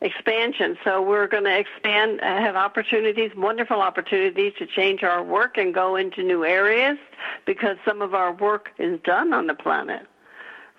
[0.00, 0.78] Expansion.
[0.84, 5.74] So we're going to expand, uh, have opportunities, wonderful opportunities to change our work and
[5.74, 6.98] go into new areas
[7.44, 10.06] because some of our work is done on the planet.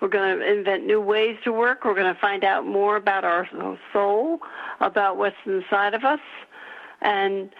[0.00, 1.84] We're going to invent new ways to work.
[1.84, 3.48] We're going to find out more about our
[3.92, 4.40] soul,
[4.80, 6.20] about what's inside of us,
[7.02, 7.50] and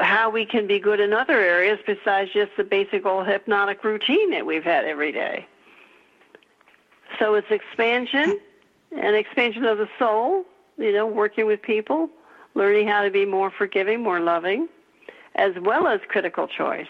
[0.00, 4.30] how we can be good in other areas besides just the basic old hypnotic routine
[4.32, 5.46] that we've had every day.
[7.18, 8.38] So it's expansion
[8.96, 10.44] and expansion of the soul,
[10.78, 12.10] you know, working with people,
[12.54, 14.68] learning how to be more forgiving, more loving,
[15.36, 16.88] as well as critical choice.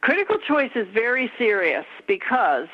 [0.00, 2.68] Critical choice is very serious because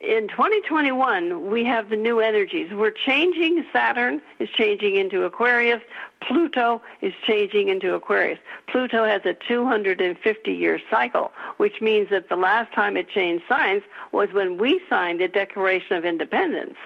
[0.00, 2.72] in 2021 we have the new energies.
[2.72, 3.64] We're changing.
[3.72, 5.82] Saturn is changing into Aquarius.
[6.20, 8.38] Pluto is changing into Aquarius.
[8.66, 13.82] Pluto has a 250 year cycle, which means that the last time it changed signs
[14.12, 16.76] was when we signed the Declaration of Independence.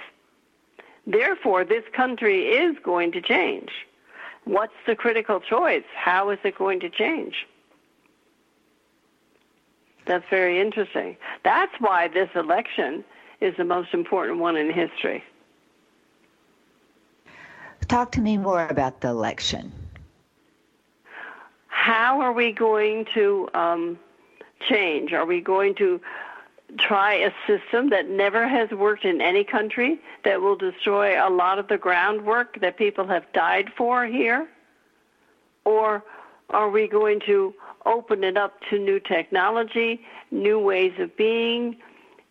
[1.07, 3.71] Therefore, this country is going to change.
[4.45, 5.85] What's the critical choice?
[5.95, 7.47] How is it going to change?
[10.11, 11.17] That's very interesting.
[11.45, 13.05] That's why this election
[13.41, 15.23] is the most important one in history.
[17.87, 19.71] Talk to me more about the election.
[21.69, 24.01] How are we going to um,
[24.69, 25.13] change?
[25.13, 26.01] Are we going to
[26.77, 31.61] try a system that never has worked in any country that will destroy a lot
[31.61, 34.49] of the groundwork that people have died for here?
[35.65, 36.03] Or
[36.51, 37.55] are we going to
[37.87, 41.77] open it up to new technology, new ways of being,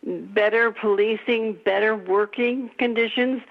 [0.03, 3.41] better policing, better working conditions,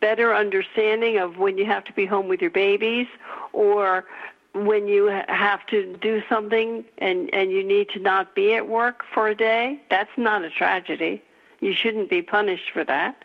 [0.00, 3.06] better understanding of when you have to be home with your babies
[3.52, 4.06] or
[4.54, 9.02] when you have to do something and and you need to not be at work
[9.12, 9.80] for a day?
[9.90, 11.22] That's not a tragedy.
[11.60, 13.24] You shouldn't be punished for that.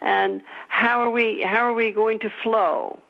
[0.00, 3.00] And how are we how are we going to flow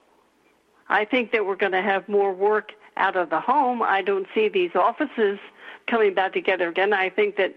[0.89, 4.27] i think that we're going to have more work out of the home i don't
[4.35, 5.39] see these offices
[5.87, 7.55] coming back together again i think that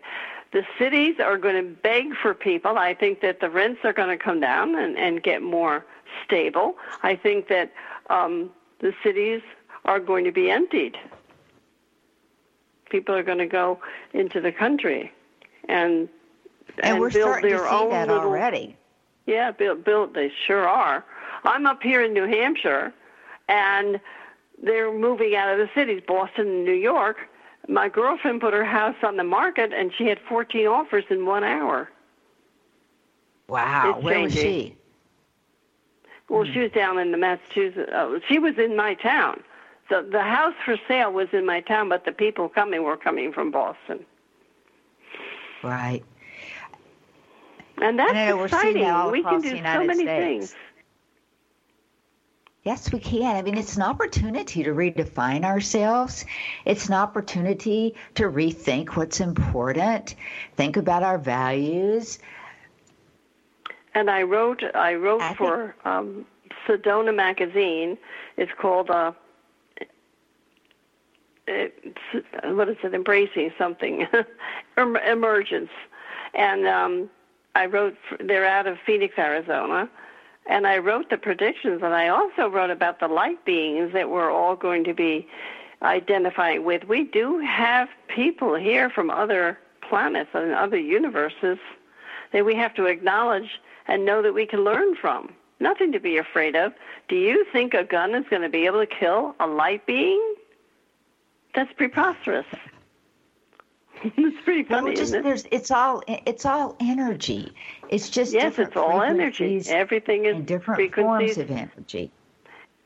[0.51, 4.09] the cities are going to beg for people i think that the rents are going
[4.09, 5.86] to come down and and get more
[6.25, 7.71] stable i think that
[8.09, 8.49] um
[8.80, 9.41] the cities
[9.86, 10.97] are going to be emptied.
[12.89, 13.80] People are going to go
[14.13, 15.11] into the country
[15.67, 16.09] and
[16.82, 18.77] and, and we're build starting their to see own that little, already.
[19.25, 20.13] Yeah, build, build.
[20.13, 21.03] They sure are.
[21.43, 22.93] I'm up here in New Hampshire,
[23.49, 23.99] and
[24.63, 27.17] they're moving out of the cities, Boston and New York.
[27.67, 31.43] My girlfriend put her house on the market, and she had 14 offers in one
[31.43, 31.89] hour.
[33.47, 34.75] Wow, It's where was she?
[36.29, 37.91] Well, she was down in the Massachusetts.
[37.91, 39.41] Uh, she was in my town.
[39.89, 43.33] So the house for sale was in my town, but the people coming were coming
[43.33, 44.05] from Boston,
[45.63, 46.03] Right.
[47.81, 48.83] and that's I know, we're seeing exciting.
[48.83, 50.51] that we can do so many States.
[50.51, 50.55] things.
[52.64, 53.36] Yes, we can.
[53.36, 56.26] I mean, it's an opportunity to redefine ourselves.
[56.66, 60.16] It's an opportunity to rethink what's important,
[60.55, 62.20] think about our values.
[63.95, 66.26] And I wrote, I wrote I think- for um,
[66.68, 67.97] Sedona magazine.
[68.38, 69.14] It's called uh,
[71.47, 71.97] it's,
[72.43, 72.93] what is it?
[72.93, 74.07] Embracing something,
[74.78, 75.72] emergence.
[76.34, 77.10] And um,
[77.55, 77.97] I wrote.
[78.07, 79.89] For, they're out of Phoenix, Arizona.
[80.49, 84.31] And I wrote the predictions, and I also wrote about the light beings that we're
[84.31, 85.27] all going to be
[85.83, 86.85] identifying with.
[86.85, 91.59] We do have people here from other planets and other universes
[92.33, 95.31] that we have to acknowledge and know that we can learn from.
[95.59, 96.73] Nothing to be afraid of.
[97.07, 100.35] Do you think a gun is going to be able to kill a light being?
[101.53, 102.47] That's preposterous.
[104.03, 105.23] It's pretty funny, just it?
[105.23, 107.51] there's it's all it's all energy.
[107.89, 109.61] It's just Yes, it's all energy.
[109.67, 111.35] Everything is different frequencies.
[111.35, 112.11] forms of energy.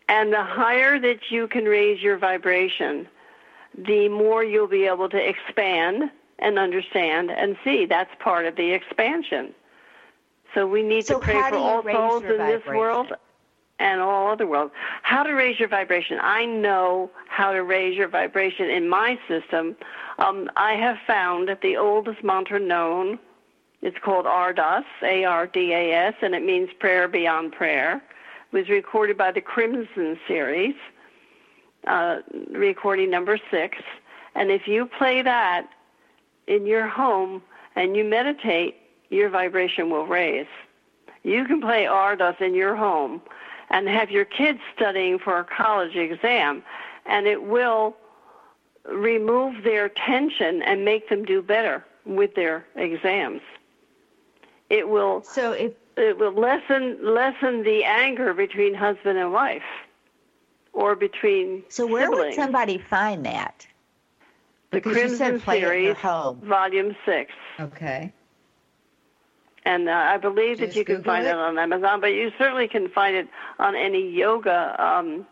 [0.09, 3.07] And the higher that you can raise your vibration,
[3.77, 7.85] the more you'll be able to expand and understand and see.
[7.85, 9.53] That's part of the expansion.
[10.53, 13.13] So we need So to pray for all souls in this world
[13.79, 14.73] and all other worlds.
[15.01, 16.19] How to raise your vibration.
[16.21, 19.75] I know how to raise your vibration in my system.
[20.19, 23.19] Um, I have found that the oldest mantra known
[23.83, 28.01] it's called Ardas, A-R-D-A-S, and it means prayer beyond prayer.
[28.51, 30.75] It was recorded by the Crimson series,
[31.85, 32.19] uh,
[32.51, 33.77] recording number six.
[34.35, 35.67] And if you play that
[36.47, 37.41] in your home
[37.75, 38.77] and you meditate,
[39.09, 40.47] your vibration will raise.
[41.23, 43.21] You can play Ardas in your home
[43.73, 46.63] and have your kids studying for a college exam,
[47.05, 47.97] and it will
[48.85, 53.41] remove their tension and make them do better with their exams.
[54.69, 59.63] It will So if it will lessen lessen the anger between husband and wife,
[60.71, 63.67] or between so where would somebody find that?
[64.71, 66.37] the Because you Crimson said play it in your series, home.
[66.43, 68.13] volume six, Okay.
[69.65, 71.29] And uh, I believe that Just you can Google find it.
[71.29, 73.27] it on Amazon, but you certainly can find it
[73.59, 75.25] on any yoga um,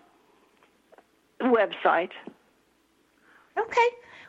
[1.42, 2.12] website.
[3.58, 3.88] Okay.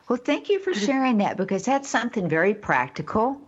[0.09, 3.39] Well, thank you for sharing that because that's something very practical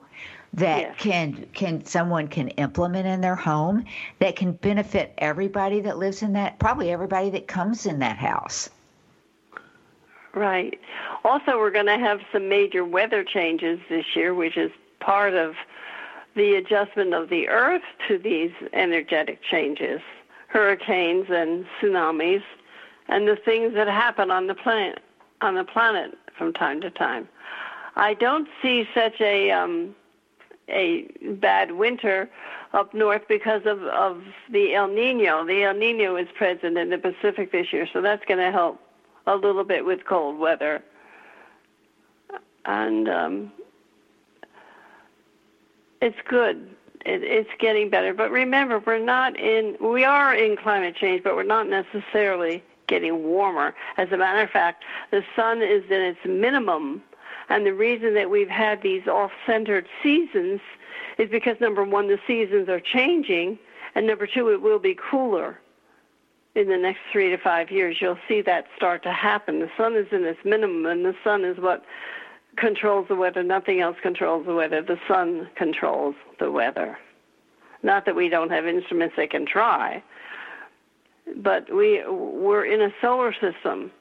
[0.54, 0.96] that Yes.
[0.98, 3.84] can can someone can implement in their home
[4.20, 8.70] that can benefit everybody that lives in that probably everybody that comes in that house.
[10.34, 10.80] Right.
[11.26, 15.56] Also, we're going to have some major weather changes this year, which is part of
[16.36, 20.02] the adjustment of the Earth to these energetic changes,
[20.48, 22.44] hurricanes and tsunamis,
[23.08, 25.00] and the things that happen on the planet
[25.42, 27.28] on the planet from time to time.
[27.96, 29.96] I don't see such a um,
[30.70, 31.08] a
[31.40, 32.30] bad winter
[32.74, 34.22] up north because of, of
[34.52, 35.46] the El Nino.
[35.46, 38.80] The El Nino is present in the Pacific this year, so that's going to help
[39.28, 40.84] a little bit with cold weather.
[42.66, 43.52] And um,
[46.06, 46.70] it's good.
[47.06, 48.14] It, it's getting better.
[48.14, 53.24] But remember, we're not in, we are in climate change, but we're not necessarily getting
[53.24, 53.74] warmer.
[53.98, 57.02] As a matter of fact, the sun is in its minimum.
[57.50, 60.62] And the reason that we've had these off centered seasons
[61.18, 63.58] is because number one, the seasons are changing,
[63.96, 65.60] and number two, it will be cooler
[66.54, 67.98] in the next three to five years.
[68.00, 69.60] You'll see that start to happen.
[69.60, 71.84] The sun is in its minimum, and the sun is what
[72.58, 73.44] controls the weather.
[73.44, 74.82] Nothing else controls the weather.
[74.82, 76.98] The sun controls the weather.
[77.84, 80.04] Not that we don't have instruments that can try,
[81.38, 83.92] but we we're in a solar system.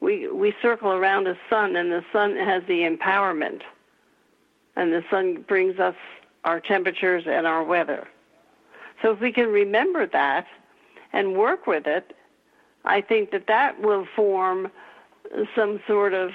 [0.00, 3.60] We we circle around a sun, and the sun has the empowerment,
[4.76, 5.94] and the sun brings us
[6.44, 8.08] our temperatures and our weather.
[9.02, 10.46] So if we can remember that
[11.12, 12.16] and work with it,
[12.84, 14.70] I think that that will form
[15.54, 16.30] some sort of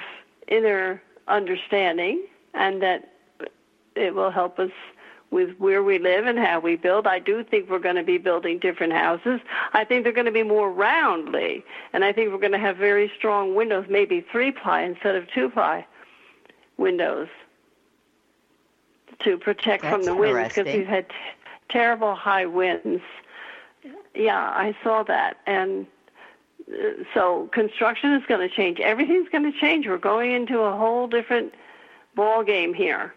[0.48, 3.14] inner understanding, and that
[3.96, 4.72] it will help us
[5.32, 7.06] with where we live and how we build.
[7.06, 9.40] I do think we're going to be building different houses.
[9.74, 11.64] I think they're going to be more roundly,
[11.94, 15.30] and I think we're going to have very strong windows, maybe three ply instead of
[15.32, 15.86] two ply
[16.78, 17.28] windows
[19.24, 21.16] to protect from the winds because we've had t-
[21.70, 23.04] terrible high winds.
[24.16, 25.86] Yeah, I saw that, and
[27.14, 28.80] so construction is going to change.
[28.80, 29.88] Everything's going to change.
[29.88, 31.54] We're going into a whole different
[32.16, 33.14] ball game here.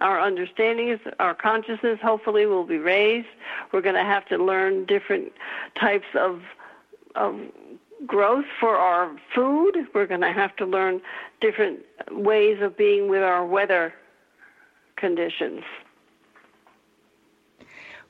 [0.00, 3.28] Our understanding is our consciousness hopefully will be raised.
[3.72, 5.32] We're going to have to learn different
[5.78, 6.42] types of
[7.14, 7.38] of
[8.06, 9.76] growth for our food.
[9.94, 11.02] We're going to have to learn
[11.40, 11.80] different
[12.10, 13.92] ways of being with our weather
[14.96, 15.62] conditions.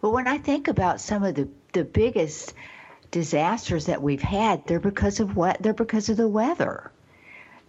[0.00, 2.54] Well, when I think about some of the, the biggest
[3.12, 5.62] disasters that we've had, they're because of what?
[5.62, 6.90] They're because of the weather.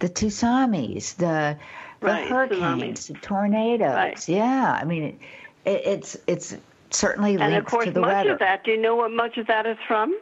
[0.00, 1.56] The tsunamis, the
[2.00, 3.06] the Right, hurricanes, tsunamis.
[3.08, 3.94] the tornadoes.
[3.94, 4.28] Right.
[4.28, 5.18] Yeah, I mean, it,
[5.64, 6.56] it, it's it's
[6.90, 8.32] certainly And linked of course, to the much weather.
[8.34, 10.18] of that, do you know what much of that is from?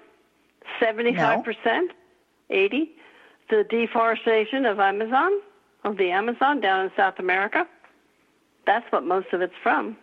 [0.80, 1.88] 75%?
[2.50, 2.90] 80
[3.48, 5.32] The deforestation of Amazon,
[5.84, 7.66] of the Amazon down in South America.
[8.66, 9.96] That's what most of it's from.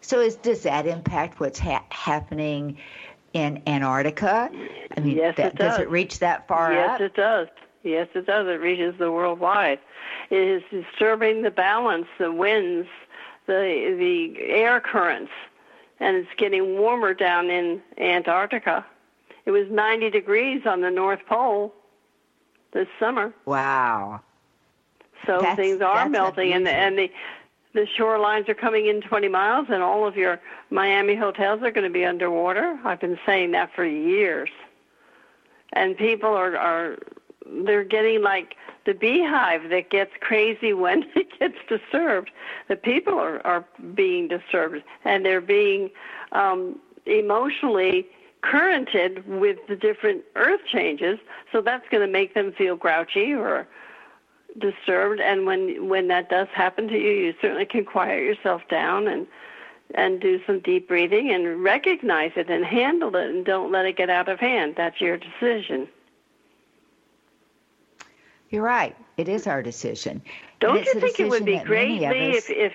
[0.00, 2.78] So, is, does that impact what's ha- happening
[3.32, 4.50] in Antarctica?
[4.96, 5.80] I mean, Yes, that, it does does.
[5.80, 7.00] it reach that far yes, up?
[7.00, 7.48] it does.
[7.82, 8.46] Yes, it does.
[8.46, 9.78] It reaches the worldwide.
[10.30, 12.88] It is disturbing the balance, the winds,
[13.46, 15.32] the the air currents,
[15.98, 18.84] and it's getting warmer down in Antarctica.
[19.46, 21.74] It was 90 degrees on the North Pole
[22.72, 23.32] this summer.
[23.46, 24.20] Wow.
[25.26, 27.10] So That's- things are melting, and the, and the
[27.72, 30.40] the shorelines are coming in 20 miles, and all of your
[30.70, 32.78] Miami hotels are going to be underwater.
[32.84, 34.50] I've been saying that for years,
[35.72, 36.98] and people are are
[37.64, 38.56] they're getting like
[38.86, 42.30] the beehive that gets crazy when it gets disturbed.
[42.68, 43.64] The people are are
[43.94, 45.90] being disturbed, and they're being
[46.32, 48.06] um, emotionally
[48.42, 51.18] currented with the different earth changes.
[51.52, 53.68] So that's going to make them feel grouchy or
[54.58, 59.06] disturbed and when when that does happen to you you certainly can quiet yourself down
[59.08, 59.26] and
[59.94, 63.96] and do some deep breathing and recognize it and handle it and don't let it
[63.96, 65.88] get out of hand that's your decision
[68.50, 68.96] You're right.
[69.16, 70.22] It is our decision.
[70.58, 72.72] Don't you think it would be great many of Leigh, us- if if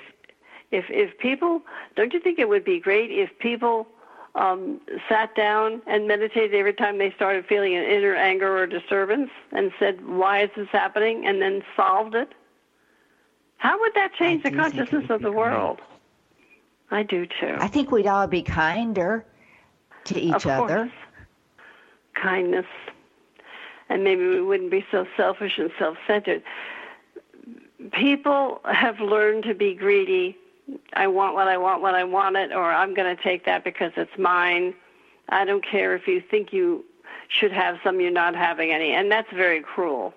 [0.72, 1.62] if if people
[1.96, 3.88] don't you think it would be great if people
[4.36, 9.30] um, sat down and meditated every time they started feeling an inner anger or disturbance
[9.52, 12.34] and said, "Why is this happening?" and then solved it?
[13.58, 15.80] How would that change the do think it consciousness of the world?
[16.92, 17.56] I do too.
[17.60, 19.26] I think we'd all be kinder
[20.06, 20.92] to each other.
[22.14, 22.66] Kindness.
[23.90, 26.44] And maybe we wouldn't be so selfish and self centered.
[27.92, 30.38] People have learned to be greedy.
[30.94, 33.64] I want what I want when I want it, or I'm going to take that
[33.64, 34.74] because it's mine.
[35.30, 36.86] I don't care if you think you
[37.28, 38.92] should have some, you're not having any.
[38.92, 40.14] And that's very cruel.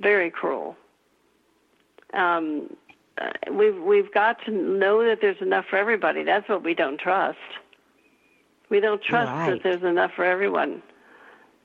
[0.00, 0.76] Very cruel.
[2.12, 2.76] Um,
[3.18, 6.24] uh, we've we've got to know that there's enough for everybody.
[6.24, 7.38] That's what we don't trust.
[8.70, 9.50] We don't trust right.
[9.50, 10.82] that there's enough for everyone.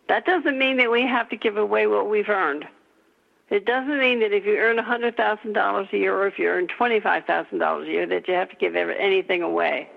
[0.08, 2.66] That doesn't mean that we have to give away what we've earned.
[3.50, 7.82] It doesn't mean that if you earn $100,000 a year or if you earn $25,000
[7.82, 9.90] a year that you have to give anything away.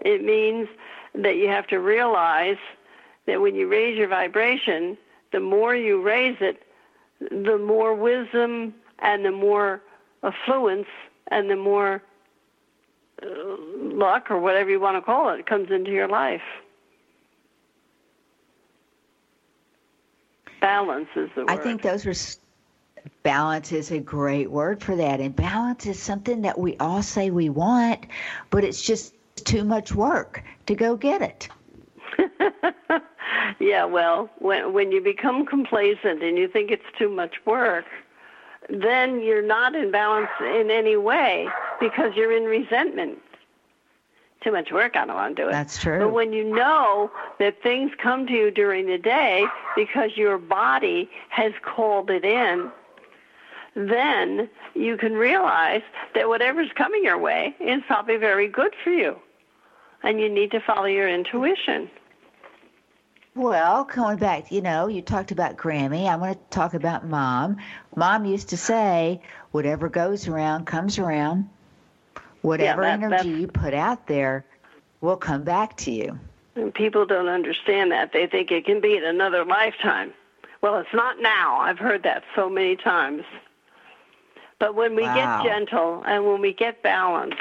[0.00, 0.68] It means
[1.14, 2.56] that you have to realize
[3.26, 4.96] that when you raise your vibration,
[5.32, 6.62] the more you raise it,
[7.20, 9.82] the more wisdom and the more
[10.22, 10.88] affluence
[11.28, 12.02] and the more
[13.22, 13.26] uh,
[13.76, 16.40] luck or whatever you want to call it comes into your life.
[20.60, 21.50] Balance is the word.
[21.50, 22.14] I think those are
[23.22, 25.20] balance is a great word for that.
[25.20, 28.06] And balance is something that we all say we want,
[28.50, 31.48] but it's just too much work to go get it.
[33.60, 37.86] yeah, well, when when you become complacent and you think it's too much work,
[38.68, 41.48] then you're not in balance in any way
[41.80, 43.18] because you're in resentment.
[44.42, 45.52] Too much work, I don't want to do it.
[45.52, 45.98] That's true.
[45.98, 51.10] But when you know that things come to you during the day because your body
[51.28, 52.70] has called it in,
[53.74, 55.82] then you can realize
[56.14, 59.16] that whatever's coming your way is probably very good for you.
[60.02, 61.90] And you need to follow your intuition.
[63.34, 66.08] Well, coming back, you know, you talked about Grammy.
[66.08, 67.58] I want to talk about mom.
[67.94, 69.20] Mom used to say,
[69.52, 71.48] whatever goes around comes around.
[72.42, 74.44] Whatever Yeah, that- energy you put out there
[75.00, 76.18] will come back to you.
[76.56, 78.12] And people don't understand that.
[78.12, 80.12] They think it can be in another lifetime.
[80.62, 81.58] Well, it's not now.
[81.58, 83.22] I've heard that so many times.
[84.58, 85.42] But when we Wow.
[85.42, 87.40] get gentle and when we get balanced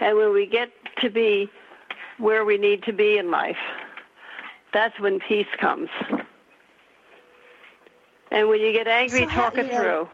[0.00, 0.70] and when we get
[1.00, 1.48] to be
[2.18, 3.56] where we need to be in life,
[4.72, 5.88] that's when peace comes.
[8.30, 10.08] And when you get angry, So how- talk it you know, through.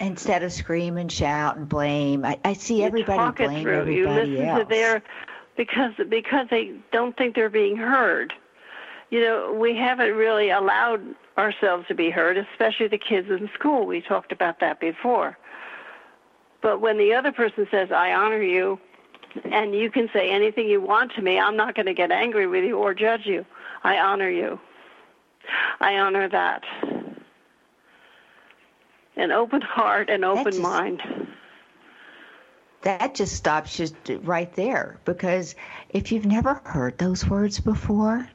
[0.00, 3.92] Instead of scream and shout and blame, I, I see You everybody blame through.
[3.92, 4.58] You everybody listen else.
[4.60, 5.02] to their
[5.56, 8.32] because because they don't think they're being heard.
[9.10, 11.02] You know, we haven't really allowed
[11.36, 13.84] ourselves to be heard, especially the kids in school.
[13.84, 15.36] We talked about that before.
[16.62, 18.78] But when the other person says, "I honor you,"
[19.44, 22.46] and you can say anything you want to me, I'm not going to get angry
[22.46, 23.44] with you or judge you.
[23.84, 24.58] I honor you.
[25.80, 26.62] I honor that.
[29.20, 31.02] An open heart and open just- mind.
[32.82, 33.88] that just stops you
[34.22, 35.54] right there because
[35.90, 38.26] if you've never heard those words before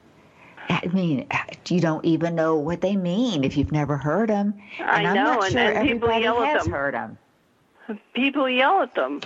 [0.68, 4.54] i mean uh, you don't even know what they mean if you've never heard them
[4.78, 6.72] I and i'm know, not and- sure and people everybody yell at has them.
[6.72, 7.18] heard them
[8.14, 9.20] people yell at them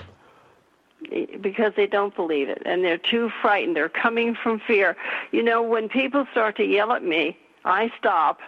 [1.13, 3.75] eh, because they don't believe it and they're too frightened.
[3.77, 4.97] They're coming from fear.
[5.33, 8.41] You know, when people start to yell at me, I stop,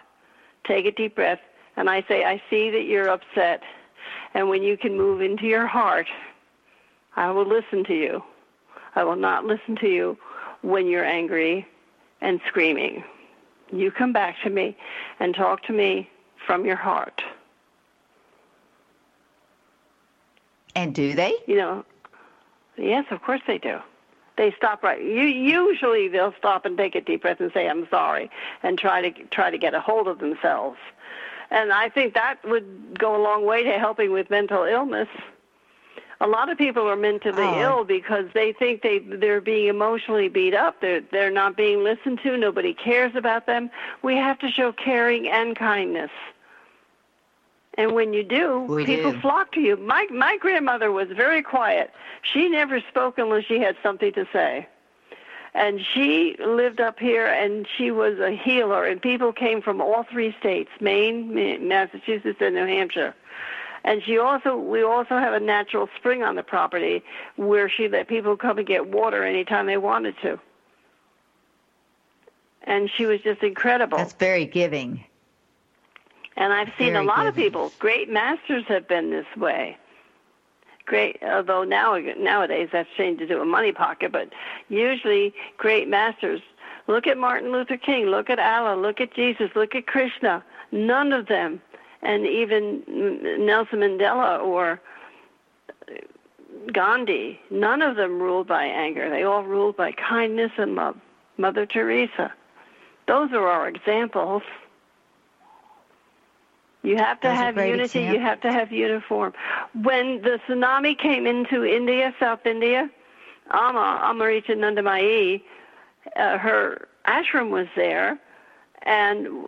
[0.64, 1.40] take a deep breath,
[1.76, 3.62] and I say, I see that you're upset.
[4.34, 6.06] And when you can move into your heart,
[7.16, 8.22] I will listen to you.
[8.94, 10.18] I will not listen to you
[10.62, 11.66] when you're angry
[12.20, 13.04] and screaming.
[13.72, 14.76] You come back to me
[15.18, 16.08] and talk to me
[16.46, 17.22] from your heart.
[20.74, 21.84] and do they you know
[22.76, 23.78] yes of course they do
[24.36, 27.86] they stop right you, usually they'll stop and take a deep breath and say i'm
[27.88, 28.30] sorry
[28.62, 30.78] and try to try to get a hold of themselves
[31.52, 35.08] and i think that would go a long way to helping with mental illness
[36.20, 37.60] a lot of people are mentally Oh.
[37.60, 42.20] ill because they think they they're being emotionally beat up they're they're not being listened
[42.24, 43.70] to nobody cares about them
[44.02, 46.10] we have to show caring and kindness
[47.78, 49.20] and when you do, We people do.
[49.20, 49.78] flock to you.
[49.78, 51.90] My my grandmother was very quiet.
[52.20, 54.68] She never spoke unless she had something to say.
[55.54, 60.04] And she lived up here and she was a healer and people came from all
[60.04, 63.14] three states, Maine, Massachusetts and New Hampshire.
[63.84, 67.02] And she also we also have a natural spring on the property
[67.36, 70.38] where she let people come and get water anytime they wanted to.
[72.62, 73.98] And she was just incredible.
[73.98, 75.04] that's very giving
[76.36, 77.72] And I've seen Very a lot of people.
[77.78, 79.76] Great masters have been this way.
[80.86, 84.28] Great, although now nowadays that's changed to a money pocket, but
[84.68, 86.40] usually great masters.
[86.88, 88.06] Look at Martin Luther King.
[88.06, 88.76] Look at Allah.
[88.76, 89.50] Look at Jesus.
[89.54, 90.42] Look at Krishna.
[90.72, 91.60] None of them,
[92.02, 92.82] and even
[93.46, 94.80] Nelson Mandela or
[96.72, 99.08] Gandhi, none of them ruled by anger.
[99.10, 100.96] They all ruled by kindness and love.
[101.38, 102.32] Mother Teresa.
[103.08, 104.42] Those are our examples.
[106.82, 108.00] You have to have unity.
[108.00, 109.32] You have to have uniform.
[109.82, 112.90] When the tsunami came into India, South India,
[113.50, 115.42] Amma, Amarita Nandamayi,
[116.16, 118.18] uh, her ashram was there,
[118.82, 119.46] and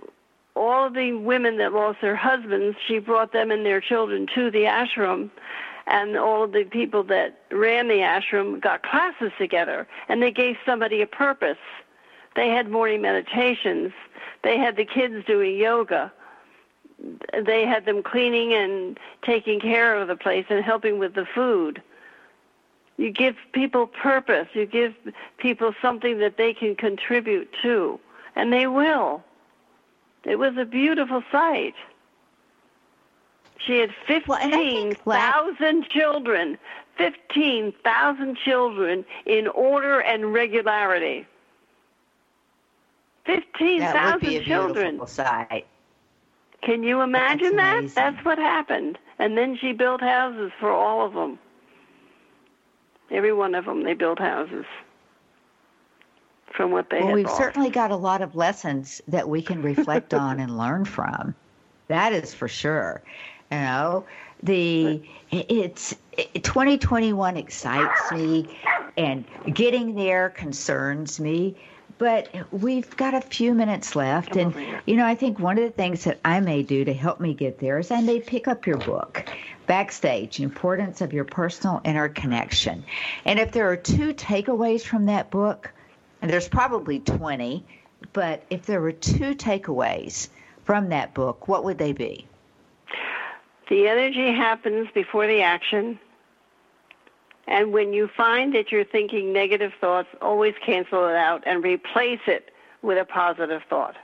[0.54, 4.62] all the women that lost their husbands, she brought them and their children to the
[4.62, 5.30] ashram.
[5.86, 10.56] And all of the people that ran the ashram got classes together, and they gave
[10.64, 11.58] somebody a purpose.
[12.36, 13.92] They had morning meditations.
[14.42, 16.12] They had the kids doing yoga.
[17.42, 21.82] They had them cleaning and taking care of the place and helping with the food.
[22.96, 24.48] You give people purpose.
[24.52, 24.94] You give
[25.38, 27.98] people something that they can contribute to,
[28.36, 29.22] and they will.
[30.24, 31.74] It was a beautiful sight.
[33.58, 36.58] She had 15,000 children,
[36.96, 41.26] 15,000 children in order and regularity.
[43.26, 43.92] 15,000 children.
[43.92, 45.66] That would be a beautiful Sight.
[46.64, 47.94] Can you imagine that?
[47.94, 48.98] That's what happened.
[49.18, 51.38] And then she built houses for all of them.
[53.10, 54.64] Every one of them, they built houses
[56.54, 57.36] from what they well, we've bought.
[57.36, 61.34] certainly got a lot of lessons that we can reflect on and learn from.
[61.88, 63.02] That is for sure.
[63.50, 64.04] You know,
[64.42, 68.58] the it's it, 2021 excites me,
[68.96, 71.56] and getting there concerns me.
[71.96, 75.70] But we've got a few minutes left, and you know, I think one of the
[75.70, 78.66] things that I may do to help me get there is I may pick up
[78.66, 79.24] your book.
[79.66, 82.84] Backstage, importance of your personal interconnection.
[83.24, 85.72] And if there are two takeaways from that book,
[86.20, 87.64] and there's probably 20,
[88.12, 90.28] but if there were two takeaways
[90.64, 92.26] from that book, what would they be?
[93.68, 95.98] The energy happens before the action.
[97.46, 102.20] And when you find that you're thinking negative thoughts, always cancel it out and replace
[102.26, 102.50] it
[102.82, 103.96] with a positive thought.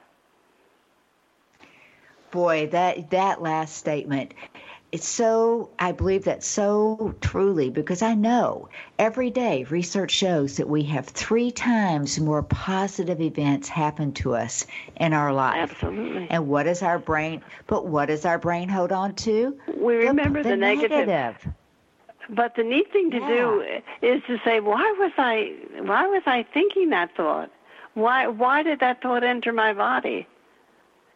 [2.30, 4.34] Boy, that that last statement
[4.92, 8.68] it's so i believe that so truly because i know
[8.98, 14.66] every day research shows that we have three times more positive events happen to us
[14.96, 18.92] in our life absolutely and what is our brain but what does our brain hold
[18.92, 21.06] on to we remember the, the, negative.
[21.06, 21.54] negative.
[22.34, 23.28] But the neat thing to Yeah.
[23.28, 25.52] do is to say why was i
[25.82, 27.50] why was i thinking that thought
[27.94, 30.26] why why did that thought enter my body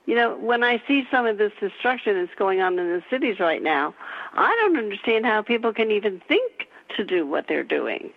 [0.07, 3.41] you know, when I see some of this destruction that's going on in the cities
[3.41, 3.95] right now,
[4.35, 8.11] I don't understand how people can even think to do what they're doing.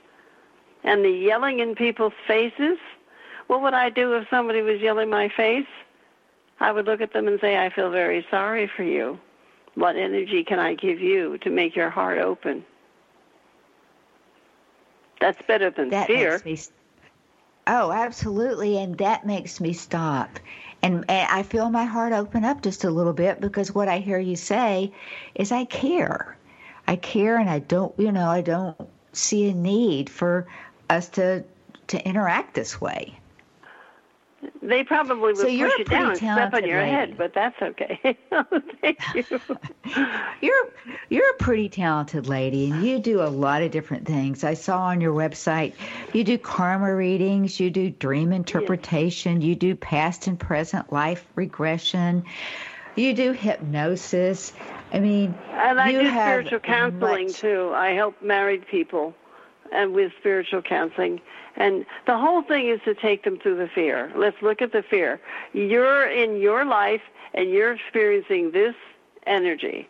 [0.84, 2.78] And the yelling in people's faces,
[3.48, 5.68] what would I do if somebody was yelling in my face?
[6.60, 9.18] I would look at them and say, I feel very sorry for you.
[9.76, 12.66] What energy can I give you to make your heart open?
[15.20, 16.42] That's better than that fear.
[16.46, 16.60] me
[17.66, 20.40] oh absolutely and that makes me stop.
[20.84, 23.98] And, and i feel my heart open up just a little bit because what i
[23.98, 24.94] hear you say
[25.36, 26.38] is i care.
[26.88, 28.78] I care and i don't you know i don't
[29.12, 30.48] see a need for
[30.90, 31.44] us to
[31.88, 33.18] to interact this way
[34.68, 36.92] They probably would So push you down and step on your lady.
[36.92, 38.00] head, but that's okay.
[38.82, 39.24] Thank you.
[40.42, 40.70] You're
[41.10, 44.44] you're a pretty talented lady, and you do a lot of different things.
[44.44, 45.74] I saw on your website
[46.14, 52.26] you do karma readings, you do dream interpretation, you do past and present life regression,
[52.96, 54.52] you do hypnosis.
[54.92, 57.72] I mean, And I you do spiritual counseling much- too.
[57.74, 59.16] I help married people
[59.72, 61.22] and with spiritual counseling.
[61.56, 64.12] And the whole thing is to take them through the fear.
[64.16, 65.20] Let's look at the fear.
[65.54, 67.02] You're in your life
[67.34, 68.76] and you're experiencing this
[69.26, 69.90] energy.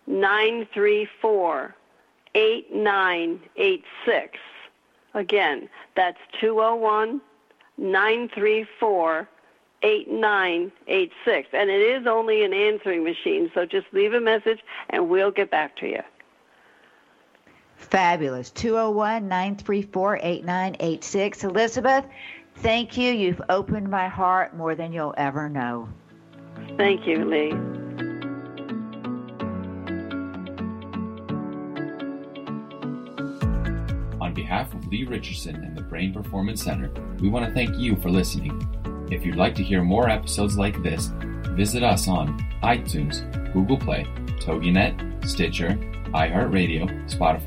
[0.06, 1.74] 934
[2.34, 4.38] 8986.
[5.14, 7.20] Again, that's 201
[7.78, 9.28] 934
[9.82, 11.48] 8986.
[11.52, 14.60] And it is only an answering machine, so just leave a message
[14.90, 16.02] and we'll get back to you.
[17.84, 18.50] Fabulous.
[18.50, 21.44] 201 934 8986.
[21.44, 22.04] Elizabeth,
[22.56, 23.12] thank you.
[23.12, 25.88] You've opened my heart more than you'll ever know.
[26.76, 27.52] Thank you, Leigh.
[34.20, 37.96] On behalf of Leigh Richardson and the Brain Performance Center, we want to thank you
[37.96, 38.60] for listening.
[39.10, 41.10] If you'd like to hear more episodes like this,
[41.50, 43.22] visit us on iTunes,
[43.52, 44.04] Google Play,
[44.40, 45.78] TogiNet, Stitcher,
[46.14, 47.44] iHeartRadio, Spotify,